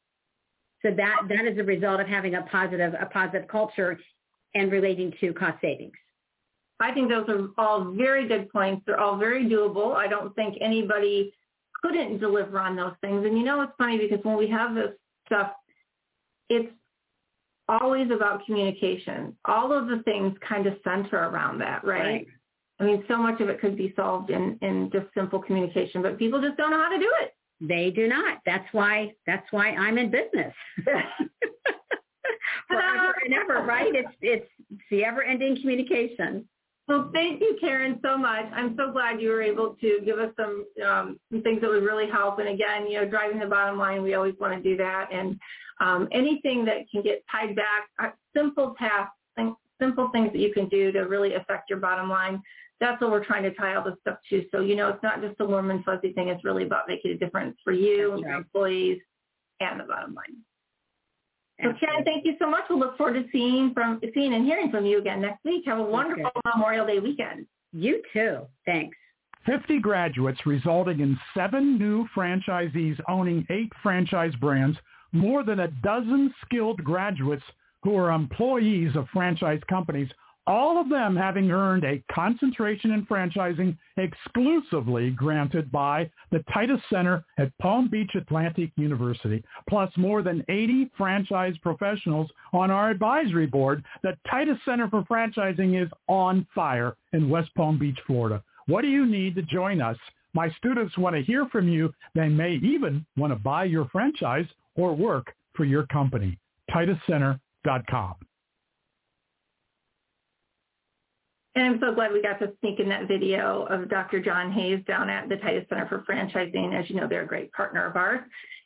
[0.81, 3.99] So that that is a result of having a positive a positive culture
[4.53, 5.93] and relating to cost savings.
[6.79, 8.83] I think those are all very good points.
[8.85, 9.95] They're all very doable.
[9.95, 11.33] I don't think anybody
[11.81, 13.25] couldn't deliver on those things.
[13.25, 14.91] And you know, it's funny because when we have this
[15.25, 15.51] stuff,
[16.49, 16.71] it's
[17.67, 19.35] always about communication.
[19.45, 22.01] All of the things kind of center around that, right?
[22.01, 22.27] right?
[22.79, 26.19] I mean, so much of it could be solved in, in just simple communication, but
[26.19, 27.33] people just don't know how to do it.
[27.61, 28.39] They do not.
[28.45, 30.53] That's why that's why I'm in business.
[32.67, 33.95] Forever and ever, right?
[33.95, 34.49] It's it's
[34.91, 36.49] the ever ending communication.
[36.87, 38.45] Well, thank you, Karen, so much.
[38.53, 41.83] I'm so glad you were able to give us some um, some things that would
[41.83, 42.37] really help.
[42.37, 45.09] And again, you know, driving the bottom line, we always want to do that.
[45.11, 45.39] And
[45.81, 49.15] um, anything that can get tied back, uh, simple tasks,
[49.79, 52.41] simple things that you can do to really affect your bottom line.
[52.79, 54.45] That's what we're trying to tie all this stuff to.
[54.51, 56.27] So, you know, it's not just a warm and fuzzy thing.
[56.27, 58.19] It's really about making a difference for you, right.
[58.19, 58.99] your employees,
[59.59, 60.37] and the bottom line.
[61.63, 62.65] So Karen, thank you so much.
[62.69, 65.63] We'll look forward to seeing from seeing and hearing from you again next week.
[65.65, 66.49] Have a wonderful okay.
[66.53, 67.45] Memorial Day weekend.
[67.71, 68.41] You too.
[68.65, 68.97] Thanks.
[69.45, 74.77] 50 graduates resulting in seven new franchisees owning eight franchise brands,
[75.11, 77.43] more than a dozen skilled graduates
[77.83, 80.09] who are employees of franchise companies
[80.47, 87.25] all of them having earned a concentration in franchising exclusively granted by the Titus Center
[87.37, 93.83] at Palm Beach Atlantic University, plus more than 80 franchise professionals on our advisory board.
[94.03, 98.43] The Titus Center for Franchising is on fire in West Palm Beach, Florida.
[98.67, 99.97] What do you need to join us?
[100.33, 101.93] My students want to hear from you.
[102.13, 106.37] They may even want to buy your franchise or work for your company.
[106.71, 108.15] TitusCenter.com.
[111.55, 114.21] And I'm so glad we got to sneak in that video of Dr.
[114.21, 116.77] John Hayes down at the Titus Center for Franchising.
[116.77, 118.19] As you know, they're a great partner of ours.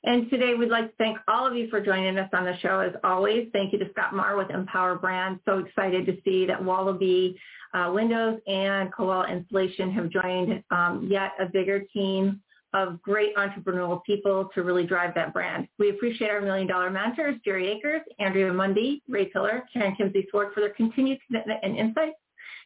[0.05, 2.79] And today we'd like to thank all of you for joining us on the show
[2.79, 3.49] as always.
[3.53, 5.39] Thank you to Scott Marr with Empower Brands.
[5.45, 7.37] So excited to see that Wallaby
[7.75, 12.41] uh, Windows and Koala Insulation have joined um, yet a bigger team
[12.73, 15.67] of great entrepreneurial people to really drive that brand.
[15.77, 20.53] We appreciate our million dollar mentors, Jerry Akers, Andrea Mundy, Ray Pillar, Karen Kimsey Ford
[20.53, 22.15] for their continued commitment and insights.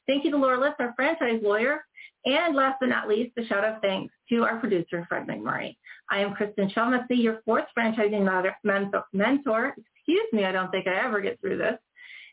[0.08, 1.86] Thank you to Laura Litz, our franchise lawyer.
[2.26, 5.76] And last but not least, a shout of thanks to our producer, Fred McMurray.
[6.10, 8.24] I am Kristin Selmeczy, your fourth franchising
[9.14, 9.76] mentor.
[9.78, 11.78] Excuse me, I don't think I ever get through this.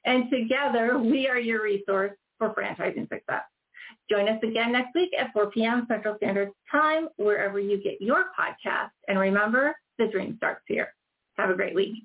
[0.05, 3.43] And together, we are your resource for franchising success.
[4.09, 5.87] Join us again next week at 4 p.m.
[5.89, 8.91] Central Standard Time, wherever you get your podcast.
[9.09, 10.95] And remember, the dream starts here.
[11.37, 12.05] Have a great week.